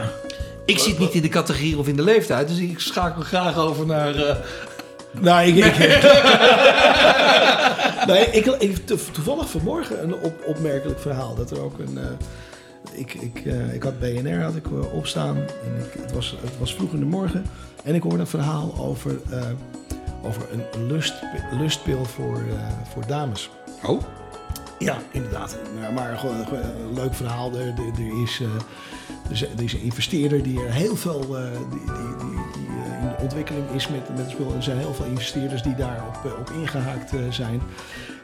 Ik 0.69 0.79
zit 0.79 0.99
niet 0.99 1.13
in 1.13 1.21
de 1.21 1.29
categorie 1.29 1.77
of 1.77 1.87
in 1.87 1.95
de 1.95 2.01
leeftijd, 2.03 2.47
dus 2.47 2.57
ik 2.57 2.79
schakel 2.79 3.21
graag 3.21 3.57
over 3.57 3.85
naar. 3.85 4.15
eh, 4.15 4.35
Nou, 5.19 5.47
ik... 5.47 5.55
ik 5.65 5.77
nee, 8.07 8.25
ik, 8.25 8.45
ik 8.45 8.85
to- 8.85 8.97
toevallig 9.11 9.49
vanmorgen 9.49 10.03
een 10.03 10.13
op, 10.13 10.33
opmerkelijk 10.45 10.99
verhaal. 10.99 11.35
Dat 11.35 11.51
er 11.51 11.61
ook 11.63 11.79
een... 11.79 11.97
eh, 11.97 12.03
ik, 12.99 13.13
ik, 13.13 13.45
eh, 13.45 13.73
ik 13.73 13.83
had 13.83 13.99
BNR 13.99 14.41
had 14.43 14.55
ik, 14.55 14.65
opstaan. 14.93 15.35
En 15.37 15.75
ik, 15.85 16.01
het, 16.01 16.11
was, 16.13 16.35
het 16.41 16.57
was 16.59 16.73
vroeg 16.75 16.93
in 16.93 16.99
de 16.99 17.05
morgen. 17.05 17.45
En 17.83 17.95
ik 17.95 18.01
hoorde 18.01 18.19
een 18.19 18.27
verhaal 18.27 18.75
over, 18.79 19.19
over 20.25 20.41
een 20.51 20.87
lust, 20.87 21.13
lustpil 21.59 22.05
voor, 22.05 22.41
voor 22.93 23.07
dames. 23.07 23.49
Oh? 23.85 24.01
Ja, 24.79 24.97
inderdaad. 25.11 25.57
Maar, 25.79 25.93
maar 25.93 26.17
gewoon 26.17 26.35
een 26.35 26.93
leuk 26.93 27.13
verhaal. 27.13 27.51
Er, 27.51 27.59
er, 27.59 28.03
er 28.05 28.23
is, 28.23 28.41
eh, 29.31 29.41
er 29.57 29.63
is- 29.63 29.73
een 29.73 29.81
investeerder 29.81 30.43
die 30.43 30.59
er 30.63 30.71
heel 30.73 30.95
veel 30.95 31.37
eh, 31.37 31.43
die, 31.69 31.79
die, 31.79 32.35
die, 32.53 32.67
eh, 32.67 33.01
in 33.03 33.07
de 33.09 33.15
ontwikkeling 33.21 33.69
is 33.75 33.87
met, 33.87 34.15
met 34.17 34.29
spul. 34.29 34.53
Er 34.55 34.63
zijn 34.63 34.77
heel 34.77 34.93
veel 34.93 35.05
investeerders 35.05 35.61
die 35.63 35.75
daarop 35.75 36.15
op, 36.25 36.37
op 36.39 36.49
ingehaakt 36.61 37.13
eh, 37.13 37.19
zijn. 37.29 37.61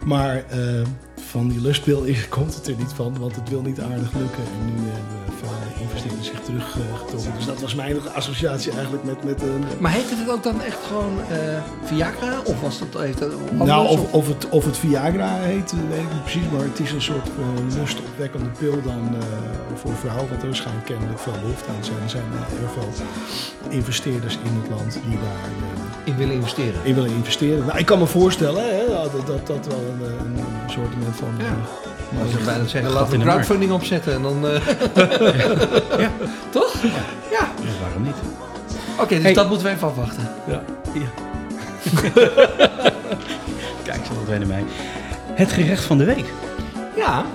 Maar 0.06 0.36
eh, 0.50 0.82
van 1.16 1.48
die 1.48 1.62
lustpil 1.62 2.06
komt 2.30 2.56
het 2.56 2.68
er 2.68 2.76
niet 2.78 2.94
van, 2.94 3.18
want 3.20 3.36
het 3.36 3.50
wil 3.50 3.62
niet 3.62 3.80
aardig 3.82 4.14
lukken. 4.14 4.44
En 4.60 4.66
nu 4.66 4.90
hebben 4.90 5.25
zich 6.26 6.40
teruggetrokken. 6.40 7.34
dus 7.36 7.46
dat 7.46 7.62
was 7.62 7.76
mijn 7.76 7.98
associatie 8.14 8.72
eigenlijk 8.72 9.04
met, 9.04 9.24
met 9.24 9.42
een... 9.42 9.64
Maar 9.80 9.92
heette 9.92 10.16
het 10.16 10.30
ook 10.30 10.44
dan 10.44 10.62
echt 10.62 10.78
gewoon 10.88 11.20
eh, 11.30 11.38
Viagra? 11.84 12.42
Of 12.44 12.62
was 12.62 12.80
dat... 12.80 13.02
Heeft 13.02 13.20
dat 13.20 13.32
anders, 13.34 13.70
Nou, 13.70 13.88
of, 13.88 14.14
of, 14.14 14.28
het, 14.28 14.50
of 14.50 14.66
het 14.66 14.78
Viagra 14.78 15.38
heet, 15.38 15.72
eh, 15.72 15.90
weet 15.90 16.00
ik 16.00 16.14
niet 16.14 16.24
precies. 16.24 16.50
Maar 16.52 16.64
het 16.64 16.80
is 16.80 16.92
een 16.92 17.02
soort 17.02 17.28
eh, 17.28 17.78
lustopwekkende 17.80 18.50
pil 18.60 18.82
dan 18.82 19.16
eh, 19.20 19.28
voor 19.76 19.96
vrouwen. 19.96 20.30
Want 20.30 20.42
er 20.42 20.48
waarschijnlijk 20.48 20.86
kennelijk 20.86 21.20
veel 21.20 21.34
behoefte 21.42 21.70
aan 21.70 21.84
zijn. 21.84 22.02
Er 22.04 22.10
zijn 22.10 22.32
eh, 22.34 22.58
heel 22.60 22.68
veel 22.68 23.06
investeerders 23.70 24.38
in 24.44 24.62
het 24.62 24.70
land 24.70 24.94
die 25.08 25.18
daar 25.18 25.50
eh, 25.60 26.12
in 26.12 26.16
willen 26.16 26.36
investeren? 26.36 26.80
in 26.84 26.96
willen 26.96 27.12
investeren. 27.12 27.66
Nou, 27.66 27.78
ik 27.80 27.86
kan 27.86 28.00
me 28.00 28.06
voorstellen 28.06 28.64
hè, 28.64 28.88
dat, 28.88 29.28
dat 29.28 29.48
dat 29.48 29.68
wel 29.68 29.84
een, 29.92 30.02
een, 30.02 30.38
een 30.38 30.70
soort 30.70 30.94
van... 31.12 31.34
Ja. 31.38 31.56
Nou, 32.16 32.30
zou 32.30 32.44
bijna 32.44 32.66
zeggen, 32.68 32.92
laten 32.92 33.20
we 33.20 33.26
crowdfunding 33.26 33.72
opzetten 33.72 34.14
en 34.14 34.22
dan... 34.22 34.48
eh, 34.48 34.62
Ja. 36.04 36.10
Toch? 36.50 36.74
Ja. 36.84 36.90
Ja, 37.32 37.48
waarom 37.82 38.04
niet? 38.04 38.16
Oké, 39.00 39.14
dus 39.16 39.24
Hey. 39.24 39.34
dat 39.34 39.48
moeten 39.50 39.68
we 39.68 39.74
even 39.74 39.88
afwachten. 39.88 40.30
ja. 40.48 40.62
Ja. 40.94 41.02
Kijk, 43.84 44.06
zo 44.06 44.14
wat 44.14 44.28
wennen 44.28 44.48
mij. 44.48 44.64
Het 45.34 45.52
gerecht 45.52 45.84
van 45.84 45.98
de 45.98 46.04
week. 46.04 46.26
Ja. 46.96 47.26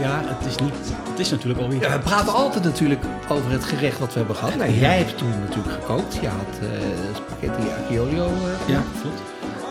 Ja, 0.00 0.20
het, 0.24 0.46
is 0.46 0.56
niet, 0.56 0.74
het 1.10 1.18
is 1.18 1.30
natuurlijk 1.30 1.60
alweer... 1.60 1.80
ja, 1.80 1.92
we 1.92 1.98
praten 1.98 2.32
altijd 2.32 2.64
natuurlijk 2.64 3.04
over 3.28 3.50
het 3.50 3.64
gerecht 3.64 3.98
wat 3.98 4.12
we 4.12 4.18
hebben 4.18 4.36
gehad. 4.36 4.56
Nou, 4.56 4.70
jij 4.72 4.98
hebt 4.98 5.18
toen 5.18 5.28
natuurlijk 5.40 5.74
gekookt. 5.74 6.14
Je 6.20 6.28
had 6.28 6.58
eh, 6.60 6.68
spaghetti 7.14 7.62
aglio 7.82 8.02
olio 8.02 8.24
eh, 8.24 8.68
Ja, 8.74 8.82
klopt. 9.00 9.20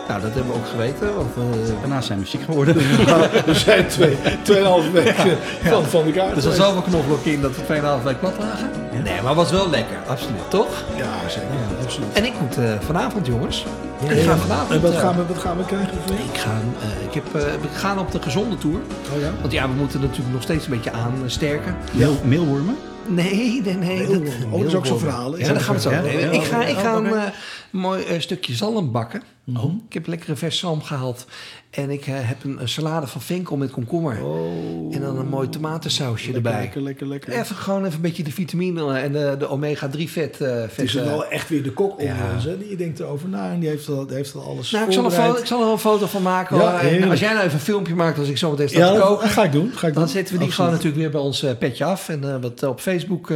Nou, 0.08 0.20
dat 0.20 0.34
hebben 0.34 0.52
we 0.52 0.58
ook 0.58 0.66
geweten. 0.66 1.14
Want, 1.16 1.30
eh, 1.36 1.74
Daarna 1.80 2.00
zijn 2.00 2.18
we 2.18 2.26
ziek 2.26 2.42
geworden. 2.42 2.76
We 3.46 3.54
zijn 3.54 3.86
twee, 3.86 4.16
tweeënhalve 4.42 4.90
weken 4.90 5.36
van, 5.62 5.84
van 5.84 6.04
elkaar. 6.04 6.36
er 6.36 6.42
zat 6.42 6.54
zoveel 6.54 6.82
knoflook 6.82 7.24
in 7.24 7.40
dat 7.40 7.56
we 7.56 7.62
2,5 8.00 8.04
week 8.04 8.20
plat 8.20 8.34
lagen. 8.38 8.70
Ja. 8.92 9.00
Nee, 9.02 9.14
maar 9.20 9.26
het 9.26 9.34
was 9.36 9.50
wel 9.50 9.70
lekker. 9.70 9.96
Absoluut, 10.06 10.50
toch? 10.50 10.84
Ja, 10.96 11.28
zeker. 11.28 11.48
absoluut. 11.84 12.12
En 12.12 12.24
ik 12.24 12.32
moet 12.40 12.56
eh, 12.58 12.64
vanavond, 12.80 13.26
jongens. 13.26 13.64
ik 14.08 14.16
Ja, 14.16 14.22
ga 14.22 14.36
vanavond... 14.36 14.70
En 14.70 14.80
wat 14.80 14.92
eh, 14.92 14.98
gaan 14.98 15.16
we, 15.16 15.26
wat 15.26 15.38
gaan 15.38 15.56
we 15.56 15.64
krijgen? 15.64 15.92
Ik 16.32 16.38
ga, 16.38 16.50
eh, 16.80 17.06
ik 17.06 17.14
heb, 17.14 17.24
eh, 17.34 17.40
we 17.42 17.68
gaan 17.74 17.98
op 17.98 18.12
de 18.12 18.22
gezonde 18.22 18.58
tour. 18.58 18.76
Oh 19.14 19.20
ja? 19.20 19.30
Want 19.40 19.52
ja, 19.52 19.68
we 19.68 19.74
moeten 19.74 20.00
natuurlijk 20.00 20.32
nog 20.32 20.42
steeds 20.42 20.64
een 20.64 20.70
beetje 20.70 20.92
aansterken. 20.92 21.76
Meel, 21.92 22.16
meelwormen? 22.24 22.76
Nee, 23.06 23.60
nee, 23.64 23.74
nee. 23.74 23.96
Meelwormen. 23.98 24.32
Oh, 24.50 24.58
dat 24.58 24.68
is 24.68 24.74
ook 24.74 24.86
zo'n 24.86 24.98
verhaal? 24.98 25.38
Ja, 25.38 25.46
daar 25.52 25.60
gaan 25.60 25.76
we 25.76 25.80
het 25.80 25.82
zo 25.82 25.90
Ja, 25.90 26.00
ja, 26.12 26.18
ja, 26.18 26.30
Ik 26.30 26.42
ga, 26.42 26.64
ik 26.64 26.76
ga 26.76 26.96
oké. 26.98 27.08
een 27.08 27.14
eh, 27.14 27.22
mooi 27.70 28.02
eh, 28.04 28.20
stukje 28.20 28.54
zalm 28.54 28.92
bakken. 28.92 29.22
Mhm. 29.44 29.66
Ik 29.88 29.92
heb 29.94 30.06
lekkere 30.06 30.36
vers 30.36 30.58
zalm 30.58 30.82
gehaald. 30.82 31.26
En 31.70 31.90
ik 31.90 32.06
eh, 32.06 32.14
heb 32.16 32.44
een, 32.44 32.60
een 32.60 32.68
salade 32.68 33.06
van 33.06 33.20
venkel 33.20 33.56
met 33.56 33.70
komkommer. 33.70 34.24
Oh. 34.24 34.94
En 34.94 35.00
dan 35.00 35.18
een 35.18 35.28
mooi 35.28 35.48
tomatensausje 35.48 36.32
lekker, 36.32 36.50
erbij. 36.50 36.62
Lekker, 36.62 36.82
lekker, 36.82 37.06
lekker. 37.06 37.32
Even 37.32 37.56
gewoon 37.56 37.82
even 37.84 37.94
een 37.94 38.00
beetje 38.00 38.22
de 38.22 38.30
vitamine 38.32 38.92
en 38.98 39.12
de, 39.12 39.36
de 39.38 39.48
omega-3 39.48 40.02
vet. 40.08 40.40
eh 40.40 40.60
Het 40.60 40.72
vet 40.72 40.84
is 40.84 40.94
eh. 40.94 41.04
wel 41.04 41.26
echt 41.26 41.48
weer 41.48 41.62
de 41.62 41.72
kok 41.72 41.90
onder 41.98 42.06
Ja. 42.16 42.32
ons, 42.34 42.44
hè? 42.44 42.58
Die 42.58 42.76
denkt 42.76 43.00
erover 43.00 43.28
na 43.28 43.50
en 43.52 43.60
die 43.60 43.68
heeft 43.68 43.88
al, 43.88 44.06
heeft 44.08 44.34
al 44.34 44.42
alles 44.42 44.70
nou, 44.70 44.86
ik 44.86 44.92
zal, 44.92 45.10
foto, 45.10 45.38
ik 45.38 45.46
zal 45.46 45.62
er 45.66 45.72
een 45.72 45.78
foto 45.78 46.06
van 46.06 46.22
maken. 46.22 46.56
Ja. 46.56 46.80
En 46.80 47.10
als 47.10 47.20
jij 47.20 47.32
nou 47.32 47.42
even 47.44 47.54
een 47.58 47.64
filmpje 47.64 47.94
maakt 47.94 48.18
als 48.18 48.28
ik 48.28 48.38
zo 48.38 48.50
meteen 48.50 48.68
sta 48.68 48.78
Ja, 48.78 48.92
te 48.94 49.00
koken. 49.00 49.28
ga 49.28 49.44
ik 49.44 49.52
doen. 49.52 49.70
Ga 49.74 49.86
ik 49.86 49.94
Dan 49.94 50.02
doen. 50.02 50.12
zetten 50.12 50.32
we 50.34 50.40
die 50.40 50.48
Absoluut. 50.48 50.54
gewoon 50.54 50.70
natuurlijk 50.70 50.96
weer 51.02 51.10
bij 51.10 51.20
ons 51.20 51.42
eh, 51.42 51.58
petje 51.58 51.84
af. 51.84 52.08
En 52.08 52.34
eh, 52.34 52.40
wat 52.40 52.62
op 52.62 52.80
Facebook 52.80 53.30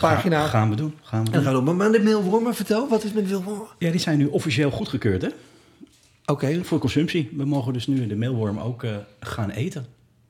pagina. 0.00 0.46
Gaan 0.46 0.70
we 0.70 0.76
doen. 0.76 0.94
Gaan 1.02 1.20
we 1.20 1.26
En 1.26 1.32
doen. 1.32 1.42
gaan 1.42 1.58
we 1.58 1.64
doen. 1.64 1.76
Maar 1.76 1.90
met 1.90 2.02
meelwormen, 2.02 2.54
vertel. 2.54 2.88
Wat 2.88 3.04
is 3.04 3.12
met 3.12 3.24
meelwormen? 3.28 3.66
Ja, 3.78 3.90
die 3.90 4.00
zijn 4.00 4.18
nu 4.18 4.26
officieel 4.26 4.70
goedgekeurd, 4.70 5.22
hè? 5.22 5.28
Oké. 6.26 6.64
Voor 6.64 6.78
consumptie. 6.78 7.30
We 7.36 7.44
mogen 7.44 7.72
dus 7.72 7.86
nu 7.86 8.06
de 8.06 8.14
meelworm 8.14 8.58
ook 8.58 8.84
eh, 8.84 8.96
gaan 9.20 9.50
eten. 9.50 9.86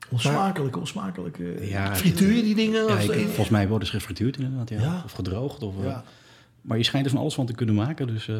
Onsmakelijk, 0.09 0.77
onsmakelijk. 0.77 1.39
eh, 1.39 1.69
Ja, 1.69 1.95
Frituur 1.95 2.33
je 2.35 2.41
die 2.43 2.55
dingen? 2.55 2.85
Ja, 2.87 2.93
Of- 2.93 3.03
ik- 3.03 3.25
volgens 3.25 3.49
mij 3.49 3.67
worden 3.67 3.87
ze 3.87 3.93
gefrituurd 3.93 4.37
inderdaad, 4.37 4.69
ja. 4.69 4.81
Ja. 4.81 5.01
Of 5.05 5.11
gedroogd. 5.11 5.63
Of, 5.63 5.73
eh, 5.79 5.83
Ja. 5.85 6.03
Maar 6.63 6.77
je 6.77 6.83
schijnt 6.83 7.05
er 7.05 7.11
van 7.11 7.21
alles 7.21 7.33
van 7.33 7.45
te 7.45 7.53
kunnen 7.53 7.75
maken, 7.75 8.07
dus... 8.07 8.27
eh, 8.27 8.35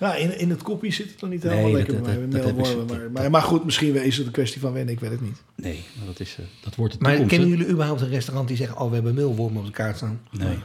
Ja, 0.00 0.14
in, 0.14 0.38
in 0.38 0.50
het 0.50 0.62
kopje 0.62 0.90
zit 0.90 1.10
het 1.10 1.20
dan 1.20 1.30
niet 1.30 1.42
Nee, 1.42 1.52
helemaal 1.52 1.72
dat- 1.72 1.88
lekker 1.88 2.30
dat- 2.30 2.88
Maar, 2.88 3.10
maar, 3.10 3.30
maar 3.30 3.42
goed, 3.42 3.64
misschien 3.64 3.94
is 4.04 4.16
het 4.16 4.26
een 4.26 4.32
kwestie 4.32 4.60
van 4.60 4.72
wennen. 4.72 4.94
Ik 4.94 5.00
weet 5.00 5.10
het 5.10 5.20
niet. 5.20 5.42
nee, 5.56 5.84
maar 5.96 6.06
dat, 6.06 6.20
is, 6.20 6.36
eh, 6.38 6.44
dat 6.62 6.74
wordt 6.74 6.92
de 6.92 6.98
Maar 7.00 7.10
toekomst. 7.10 7.34
kennen 7.36 7.50
hè? 7.50 7.56
jullie 7.56 7.72
überhaupt 7.72 8.00
een 8.00 8.08
restaurant 8.08 8.48
die 8.48 8.56
zegt... 8.56 8.74
oh, 8.76 8.88
we 8.88 8.94
hebben 8.94 9.14
meelwormen 9.14 9.60
op 9.60 9.66
de 9.66 9.72
kaart 9.72 9.96
staan? 9.96 10.20
Nee. 10.30 10.58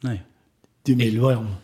Nee. 0.00 0.20
Die 0.82 0.96
meelwormen. 0.96 1.56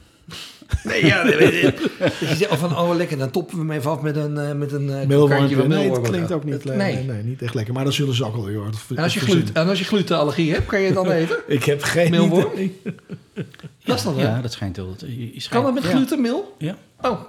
Nee, 0.84 1.06
ja. 1.06 1.22
nee. 1.22 1.38
Dus 2.20 2.28
je 2.28 2.34
zegt 2.36 2.56
van, 2.58 2.78
oh, 2.78 2.96
lekker. 2.96 3.18
Dan 3.18 3.30
toppen 3.30 3.54
we 3.56 3.60
hem 3.62 3.70
even 3.70 3.90
af 3.90 4.00
met 4.00 4.16
een, 4.16 4.38
eh 4.38 4.52
met 4.52 4.72
een 4.72 4.90
eh, 4.90 5.08
krokantje 5.08 5.56
van 5.56 5.68
Nee, 5.68 5.90
het 5.90 6.00
klinkt 6.00 6.32
ook 6.32 6.44
niet, 6.44 6.64
le- 6.64 6.76
Nee. 6.76 6.94
nee. 6.94 7.04
nee, 7.04 7.22
niet 7.22 7.42
echt 7.42 7.54
lekker. 7.54 7.74
Maar 7.74 7.84
dan 7.84 7.92
zullen 7.92 8.14
ze 8.14 8.24
ook 8.24 8.34
al 8.36 8.46
heel 8.46 8.62
hard 8.62 8.76
En 8.88 9.02
als, 9.02 9.14
je 9.14 9.20
gluten, 9.20 9.54
en 9.54 9.68
als 9.68 9.78
je 9.78 9.84
glutenallergie 9.84 10.52
hebt, 10.52 10.66
kan 10.66 10.80
je 10.80 10.86
het 10.86 10.94
dan 10.94 11.10
eten? 11.20 11.36
Ik 11.46 11.64
heb 11.64 11.82
geen 11.82 12.10
Meelworm? 12.10 12.52
idee. 12.52 12.80
Dat 13.84 13.96
is 13.98 14.02
dan 14.04 14.14
wel. 14.14 14.24
Ja, 14.24 14.40
dat 14.40 14.52
schijnt 14.52 14.76
wel. 14.76 14.86
dat- 14.88 15.00
je- 15.00 15.34
je 15.34 15.46
Kan 15.48 15.64
dat 15.64 15.74
met 15.74 15.82
ja. 15.82 15.88
gluten, 15.90 16.20
meel? 16.20 16.54
Ja. 16.58 16.76
Oh. 17.00 17.20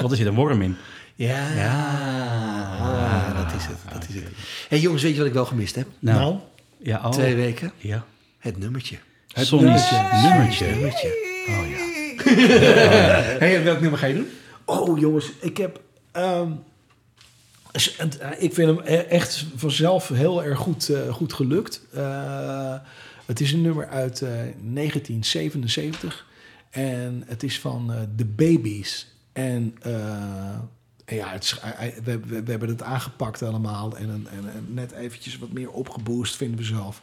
Wat 0.00 0.12
is 0.12 0.18
hier 0.18 0.26
een 0.26 0.34
worm 0.34 0.62
in? 0.62 0.76
Ja. 1.14 1.38
Ah, 2.80 3.36
dat 3.42 3.54
is 3.60 3.66
het. 3.66 3.76
Dat 3.92 4.06
is 4.08 4.14
het. 4.14 4.24
hey, 4.68 4.78
jongens, 4.78 5.02
weet 5.02 5.12
je 5.12 5.18
wat 5.18 5.26
ik 5.26 5.32
wel 5.32 5.44
gemist 5.44 5.74
heb? 5.74 5.86
Nou, 5.98 6.18
Nou, 6.18 6.36
ja, 6.78 7.00
oh, 7.04 7.10
Twee 7.10 7.34
weken. 7.34 7.72
Ja. 7.76 8.04
Het 8.38 8.58
nummertje. 8.58 8.96
Het 9.32 9.46
Sonny's 9.46 9.90
nummertje. 10.22 10.66
Nummertje. 10.66 11.06
Oh 11.08 11.12
ja. 11.12 11.25
Hey, 13.38 13.64
welk 13.64 13.80
nummer 13.80 13.98
ga 13.98 14.06
je 14.06 14.14
doen? 14.14 14.28
Oh 14.64 14.98
jongens, 14.98 15.32
ik 15.40 15.56
heb. 15.56 15.80
ehm, 16.12 16.50
eh, 17.72 18.30
ik 18.38 18.54
vind 18.54 18.68
hem 18.68 18.80
e- 18.84 18.94
echt 18.96 19.46
vanzelf 19.56 20.08
heel 20.08 20.44
erg 20.44 20.58
goed, 20.58 20.88
eh, 20.88 21.14
goed 21.14 21.32
gelukt. 21.32 21.80
Eh, 21.94 22.74
het 23.26 23.40
is 23.40 23.52
een 23.52 23.62
nummer 23.62 23.88
uit 23.88 24.22
eh, 24.22 24.28
1977 24.60 26.26
en 26.70 27.22
het 27.26 27.42
is 27.42 27.60
van 27.60 27.92
The 28.16 28.24
Babies. 28.24 29.06
En, 29.32 29.76
en 31.06 31.16
ja, 31.16 31.38
we, 32.04 32.20
we, 32.20 32.50
hebben 32.50 32.68
het 32.68 32.82
aangepakt 32.82 33.42
allemaal 33.42 33.96
en, 33.96 34.26
en, 34.30 34.66
net 34.68 34.92
eventjes 34.92 35.38
wat 35.38 35.52
meer 35.52 35.70
opgeboost, 35.70 36.36
vinden 36.36 36.58
we 36.58 36.64
zelf. 36.64 37.02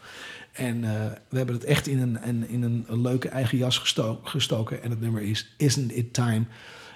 En 0.51 0.83
eh, 0.83 1.11
we 1.29 1.37
hebben 1.37 1.55
het 1.55 1.63
echt 1.63 1.87
in 1.87 1.99
een, 1.99 2.49
in 2.49 2.63
een, 2.63 3.01
leuke 3.01 3.29
eigen 3.29 3.57
jas 3.57 3.77
gesto- 3.77 4.19
gestoken. 4.23 4.83
En 4.83 4.89
het 4.89 5.01
nummer 5.01 5.21
is 5.21 5.53
Isn't 5.57 5.91
It 5.91 6.13
Time? 6.13 6.45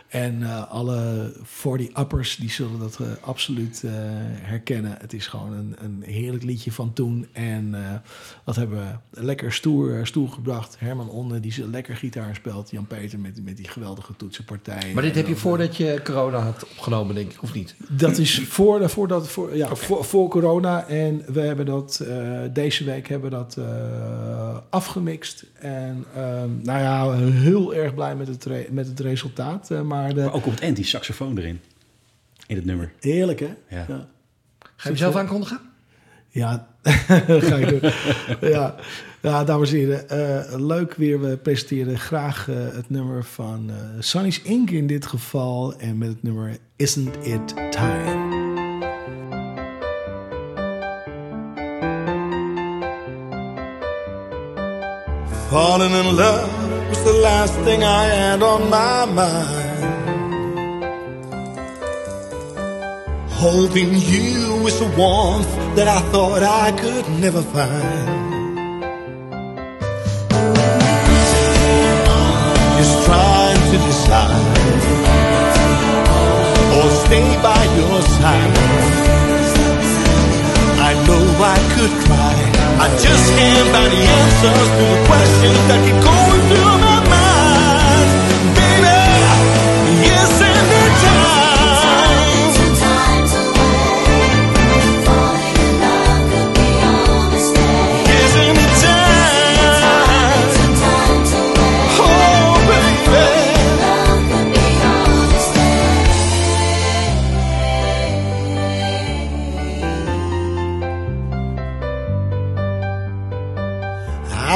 En 0.07 0.43
eh, 0.43 0.71
alle 0.71 1.31
40 1.43 1.97
uppers 1.97 2.35
die 2.35 2.49
zullen 2.49 2.79
dat 2.79 2.99
eh, 2.99 3.07
absoluut 3.21 3.83
eh, 3.83 3.91
herkennen. 4.41 4.97
Het 4.99 5.13
is 5.13 5.27
gewoon 5.27 5.53
een, 5.53 5.75
een 5.79 6.03
heerlijk 6.05 6.43
liedje 6.43 6.71
van 6.71 6.93
toen. 6.93 7.27
En 7.31 7.75
dat 8.43 8.55
hebben 8.55 8.77
we 8.77 9.21
lekker 9.21 9.53
stoer, 9.53 10.07
stoer 10.07 10.29
gebracht. 10.29 10.75
Herman 10.79 11.09
Onne 11.09 11.39
die 11.39 11.67
lekker 11.67 11.95
gitaar 11.95 12.35
speelt. 12.35 12.71
Jan 12.71 12.87
Peter 12.87 13.19
met, 13.19 13.43
met 13.43 13.57
die 13.57 13.67
geweldige 13.67 14.15
toetsenpartijen. 14.15 14.93
Maar 14.93 15.03
dit 15.03 15.15
heb 15.15 15.27
je 15.27 15.35
voordat 15.35 15.75
je 15.75 16.01
corona 16.03 16.39
had 16.39 16.63
opgenomen, 16.63 17.15
denk 17.15 17.31
ik, 17.31 17.41
of 17.41 17.53
niet? 17.53 17.75
dat 17.87 18.17
is 18.17 18.39
voor, 18.39 18.89
voor, 18.89 19.07
dat, 19.07 19.27
voor, 19.27 19.55
ja, 19.55 19.75
voor, 19.75 20.05
voor 20.05 20.29
corona. 20.29 20.87
En 20.87 21.23
we 21.27 21.39
hebben 21.39 21.65
dat 21.65 22.05
deze 22.53 22.83
week 22.83 23.07
hebben 23.07 23.29
we 23.29 23.35
dat 23.35 23.57
afgemixt. 24.69 25.45
En 25.53 26.05
ehm, 26.15 26.49
nou 26.61 26.79
ja, 26.79 27.13
heel 27.13 27.73
erg 27.73 27.93
blij 27.93 28.15
met 28.15 28.27
het, 28.27 28.71
met 28.71 28.87
het 28.87 28.99
resultaat. 28.99 29.71
Eh, 29.71 29.81
maar 29.97 30.13
de, 30.13 30.21
Maar 30.21 30.33
ook 30.33 30.45
op 30.45 30.51
het 30.51 30.61
eind 30.61 30.75
die 30.75 30.85
saxofoon 30.85 31.37
erin. 31.37 31.59
In 32.47 32.55
het 32.55 32.65
nummer. 32.65 32.91
heerlijk 32.99 33.39
hè? 33.39 33.53
Ja. 33.69 33.85
Ga 33.87 33.97
je 34.75 34.87
hem 34.87 34.95
zelf 34.97 35.15
aankondigen? 35.15 35.59
Ja, 36.29 36.67
ga 37.47 37.55
ik 37.55 37.69
doen. 37.81 37.91
ja. 38.51 38.75
ja, 39.21 39.43
dames 39.43 39.71
en 39.71 39.77
heren. 39.77 40.09
eh, 40.09 40.59
leuk 40.59 40.93
weer. 40.93 41.21
We 41.21 41.37
presenteren 41.37 41.99
graag 41.99 42.49
eh, 42.49 42.55
het 42.55 42.89
nummer 42.89 43.23
van 43.23 43.69
eh 43.69 43.75
Sonny's 43.99 44.41
Inc. 44.41 44.69
in 44.69 44.87
dit 44.87 45.05
geval. 45.05 45.75
En 45.77 45.97
met 45.97 46.07
het 46.07 46.23
nummer 46.23 46.57
Isn't 46.75 47.15
It 47.25 47.47
Time. 47.71 48.35
Falling 55.49 55.93
in 55.93 56.15
love 56.15 56.49
was 56.89 57.03
the 57.03 57.13
last 57.13 57.53
thing 57.63 57.81
I 57.83 58.03
had 58.05 58.41
on 58.41 58.69
my 58.69 59.05
mind. 59.05 59.66
Holding 63.39 63.93
you 63.93 64.65
is 64.65 64.81
a 64.81 64.89
warmth 64.97 65.53
that 65.75 65.87
I 65.87 65.99
thought 66.11 66.41
I 66.41 66.71
could 66.71 67.07
never 67.21 67.43
find. 67.43 68.57
Just 72.79 72.95
trying 73.05 73.61
to 73.71 73.77
decide 73.85 74.57
or 76.77 76.89
stay 77.05 77.29
by 77.45 77.61
your 77.77 78.01
side. 78.17 78.57
I 80.89 80.91
know 81.05 81.23
I 81.37 81.57
could 81.77 81.93
try. 82.09 82.33
I 82.81 82.87
just 83.05 83.25
can't 83.37 83.69
find 83.69 83.91
the 83.93 84.01
answers 84.17 84.69
to 84.77 84.83
the 84.93 84.99
questions 85.05 85.26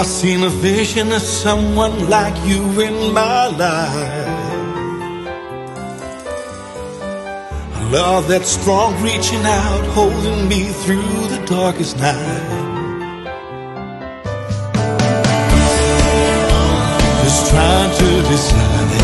I've 0.02 0.08
seen 0.08 0.42
a 0.42 0.50
vision 0.50 1.12
of 1.12 1.22
someone 1.22 2.10
like 2.10 2.34
you 2.44 2.64
in 2.82 3.14
my 3.14 3.46
life. 3.46 4.28
A 7.76 7.90
love 7.92 8.28
that's 8.28 8.50
strong, 8.50 9.00
reaching 9.04 9.46
out, 9.46 9.86
holding 9.94 10.48
me 10.48 10.64
through 10.82 11.28
the 11.28 11.46
darkest 11.46 11.98
night. 11.98 12.50
Just 17.22 17.52
trying 17.52 17.92
to 18.00 18.10
decide 18.32 19.02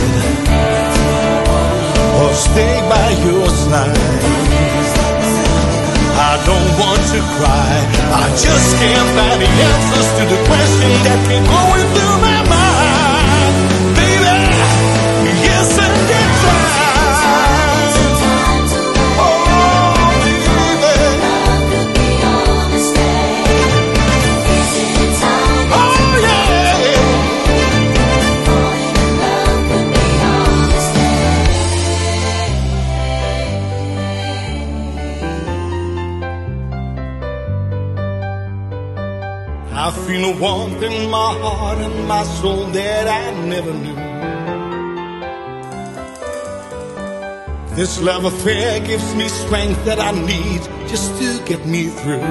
or 2.21 2.33
stay 2.33 2.75
by 2.89 3.09
your 3.23 3.47
side. 3.49 4.46
Don't 6.47 6.79
want 6.79 7.03
to 7.11 7.19
cry. 7.35 7.75
I 8.07 8.25
just 8.39 8.69
can't 8.79 9.09
find 9.19 9.41
the 9.43 9.49
answers 9.67 10.07
to 10.15 10.23
the 10.31 10.39
questions 10.47 10.97
that 11.03 11.19
keep 11.27 11.43
going 11.43 11.87
through 11.91 12.17
my 12.23 12.39
mind. 12.47 12.76
Feel 40.17 40.33
a 40.33 40.39
warmth 40.39 40.81
in 40.81 41.11
my 41.11 41.37
heart 41.41 41.77
and 41.77 42.07
my 42.07 42.23
soul 42.23 42.65
that 42.77 43.07
I 43.07 43.45
never 43.45 43.71
knew. 43.71 43.95
This 47.75 48.01
love 48.01 48.25
affair 48.25 48.79
gives 48.79 49.13
me 49.13 49.27
strength 49.27 49.85
that 49.85 49.99
I 49.99 50.11
need 50.11 50.61
just 50.87 51.15
to 51.21 51.39
get 51.45 51.63
me 51.67 51.89
through. 51.89 52.27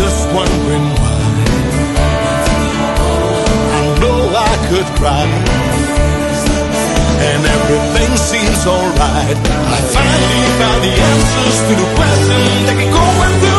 Just 0.00 0.20
wondering 0.36 0.88
why. 1.00 1.16
I 3.78 3.98
know 4.00 4.18
I 4.36 4.66
could 4.68 4.86
cry. 4.98 5.57
And 8.18 8.26
seems 8.26 8.66
alright. 8.66 9.36
I 9.36 9.78
finally 9.94 10.42
found 10.58 10.82
the 10.82 10.90
answers 10.90 11.58
to 11.68 11.74
the 11.78 11.88
questions 11.94 12.66
that 12.66 12.74
going 12.90 13.34
through 13.38 13.48
my 13.48 13.57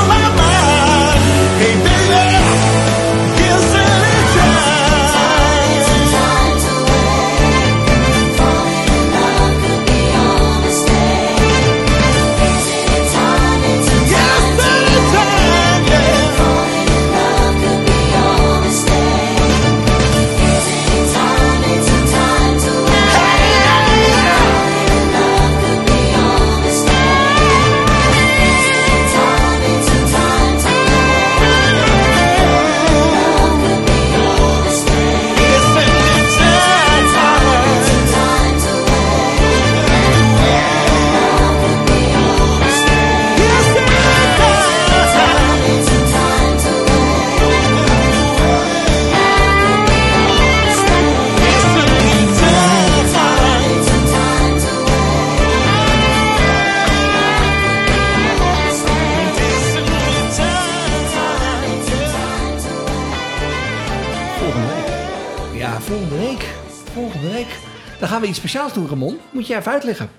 Dan 68.00 68.08
gaan 68.10 68.22
we 68.22 68.28
iets 68.28 68.38
speciaals 68.38 68.74
doen, 68.74 68.88
Ramon. 68.88 69.18
Moet 69.32 69.48
je 69.48 69.56
even 69.56 69.72
uitleggen. 69.72 70.10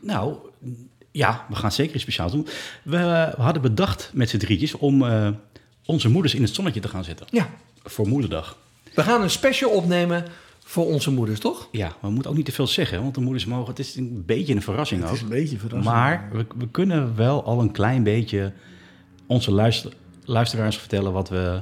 Nou, 0.00 0.34
ja, 1.10 1.46
we 1.48 1.54
gaan 1.54 1.72
zeker 1.72 1.92
iets 1.94 2.02
speciaals 2.02 2.32
doen. 2.32 2.46
We, 2.82 2.96
we 3.36 3.42
hadden 3.42 3.62
bedacht 3.62 4.10
met 4.14 4.28
z'n 4.30 4.36
drietjes 4.38 4.74
om 4.74 5.02
eh, 5.04 5.28
onze 5.86 6.08
moeders 6.10 6.34
in 6.34 6.42
het 6.42 6.54
zonnetje 6.54 6.80
te 6.80 6.88
gaan 6.88 7.04
zetten. 7.04 7.26
Ja, 7.30 7.48
Voor 7.82 8.08
Moederdag. 8.08 8.58
we 8.94 9.02
gaan 9.02 9.22
een 9.22 9.30
special 9.30 9.70
opnemen 9.70 10.24
voor 10.64 10.86
onze 10.86 11.10
moeders, 11.10 11.40
toch? 11.40 11.68
Ja, 11.70 11.86
maar 11.86 11.96
we 12.00 12.10
moeten 12.10 12.30
ook 12.30 12.36
niet 12.36 12.46
te 12.46 12.52
veel 12.52 12.66
zeggen, 12.66 13.02
want 13.02 13.14
de 13.14 13.20
moeders 13.20 13.44
mogen... 13.44 13.68
Het 13.68 13.78
is 13.78 13.96
een 13.96 14.22
beetje 14.26 14.54
een 14.54 14.62
verrassing 14.62 15.00
Het 15.00 15.10
ook. 15.10 15.16
is 15.16 15.22
een 15.22 15.28
beetje 15.28 15.58
verrassend. 15.58 15.94
Maar 15.94 16.28
we, 16.32 16.46
we 16.56 16.68
kunnen 16.68 17.16
wel 17.16 17.44
al 17.44 17.60
een 17.60 17.72
klein 17.72 18.02
beetje 18.02 18.52
onze 19.26 19.50
luister, 19.52 19.92
luisteraars 20.24 20.76
vertellen 20.78 21.12
wat 21.12 21.28
we... 21.28 21.60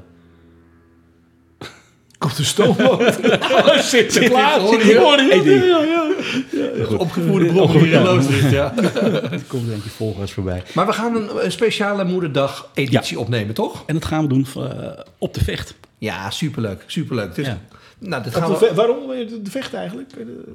Komt 2.23 2.37
de 2.37 2.45
stoomboot. 2.45 3.01
oh, 3.53 3.77
zit 3.79 4.19
klaar? 4.19 4.61
Je? 4.61 4.93
Er- 4.95 5.01
hoor 5.01 5.21
je? 5.21 6.85
Ja. 6.89 6.97
Opgevoerde 6.97 7.47
bron 7.47 7.71
hier 7.71 7.93
in 7.93 8.03
Loosdrecht, 8.03 8.51
ja. 8.51 8.75
Er 9.31 9.41
komt 9.49 9.67
denk 9.69 9.85
ik 9.85 9.91
volgers 9.91 10.33
voorbij. 10.33 10.63
Maar 10.75 10.87
we 10.87 10.93
gaan 10.93 11.17
een, 11.17 11.45
een 11.45 11.53
speciale 11.53 12.05
moederdag-editie 12.05 13.19
opnemen, 13.19 13.55
toch? 13.55 13.83
En 13.87 13.95
dat 13.95 14.05
gaan 14.05 14.23
we 14.23 14.29
doen 14.29 14.47
eh, 14.71 14.89
op 15.19 15.35
de 15.35 15.45
vecht. 15.45 15.75
Ja, 15.99 16.31
superleuk. 16.31 16.85
Superleuk. 16.87 17.35
Dus, 17.35 17.47
Ja. 17.47 17.59
nou, 17.99 18.23
dit 18.23 18.35
gaan 18.35 18.53
de 18.53 18.59
we... 18.59 18.67
ve- 18.67 18.75
waarom 18.75 19.07
wil 19.07 19.17
je 19.17 19.43
de, 19.43 19.51
vecht 19.51 19.75
eigenlijk? 19.75 20.11
De- 20.11 20.53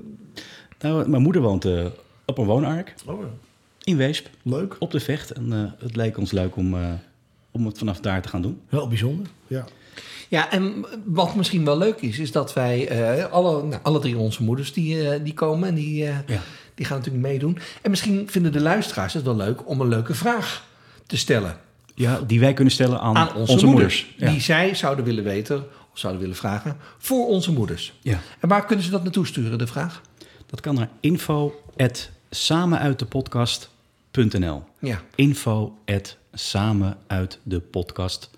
Nou, 0.80 1.10
mijn 1.10 1.22
moeder 1.22 1.42
woont 1.42 1.66
eh, 1.66 1.86
op 2.26 2.38
een 2.38 2.46
woonark 2.46 2.94
Oh, 3.06 3.22
ja. 3.22 3.28
in 3.84 3.98
Weesp, 3.98 4.28
leuk. 4.44 4.76
op 4.80 4.92
de 4.92 5.00
vecht. 5.00 5.32
En 5.32 5.54
eh, 5.54 5.84
het 5.86 5.96
leek 5.96 6.18
ons 6.18 6.32
leuk 6.32 6.56
om, 6.56 6.74
eh, 6.74 6.82
om 7.58 7.66
het 7.66 7.78
vanaf 7.78 8.00
daar 8.00 8.22
te 8.22 8.30
gaan 8.30 8.42
doen. 8.42 8.60
Wel 8.70 8.88
bijzonder. 8.88 9.28
Ja. 9.48 9.66
Ja, 10.30 10.52
en 10.52 10.86
wat 11.06 11.36
misschien 11.36 11.66
wel 11.66 11.78
leuk 11.78 12.02
is, 12.02 12.20
is 12.20 12.32
dat 12.32 12.54
wij 12.54 12.88
eh, 12.88 13.26
alle, 13.32 13.64
nou, 13.64 13.82
alle 13.84 14.00
drie 14.00 14.18
onze 14.18 14.44
moeders 14.44 14.74
die, 14.74 15.10
eh, 15.10 15.24
die 15.24 15.34
komen 15.34 15.70
en 15.70 15.76
die, 15.76 16.06
eh, 16.06 16.16
Ja. 16.28 16.42
die 16.76 16.86
gaan 16.86 16.98
natuurlijk 16.98 17.26
meedoen. 17.26 17.58
En 17.82 17.90
misschien 17.90 18.30
vinden 18.30 18.52
de 18.52 18.62
luisteraars 18.62 19.14
het 19.14 19.24
wel 19.24 19.36
leuk 19.36 19.68
om 19.70 19.82
een 19.82 19.88
leuke 19.88 20.14
vraag 20.14 20.66
te 21.06 21.18
stellen 21.18 21.58
Ja, 21.96 22.20
die 22.28 22.40
wij 22.40 22.54
kunnen 22.54 22.74
stellen 22.74 23.00
aan, 23.00 23.18
aan 23.18 23.36
onze, 23.36 23.66
moeders. 23.66 24.14
Ja. 24.18 24.32
Die 24.32 24.42
zij 24.42 24.76
zouden 24.76 25.06
willen 25.06 25.24
weten 25.24 25.58
of 25.92 26.00
zouden 26.00 26.22
willen 26.22 26.36
vragen 26.38 26.78
voor 26.98 27.28
onze 27.28 27.52
moeders. 27.52 27.94
ja. 28.02 28.20
En 28.40 28.48
waar 28.50 28.66
kunnen 28.66 28.86
ze 28.86 28.92
dat 28.92 29.04
naartoe 29.04 29.26
sturen, 29.26 29.58
de 29.58 29.68
vraag? 29.68 30.02
Dat 30.46 30.62
kan 30.62 30.76
naar 30.76 30.90
info 31.00 31.62
samenuitdepodcast.nl 32.30 34.64
Ja. 34.80 35.02
info 35.16 35.78
samenuitdepodcast.nl 36.38 38.36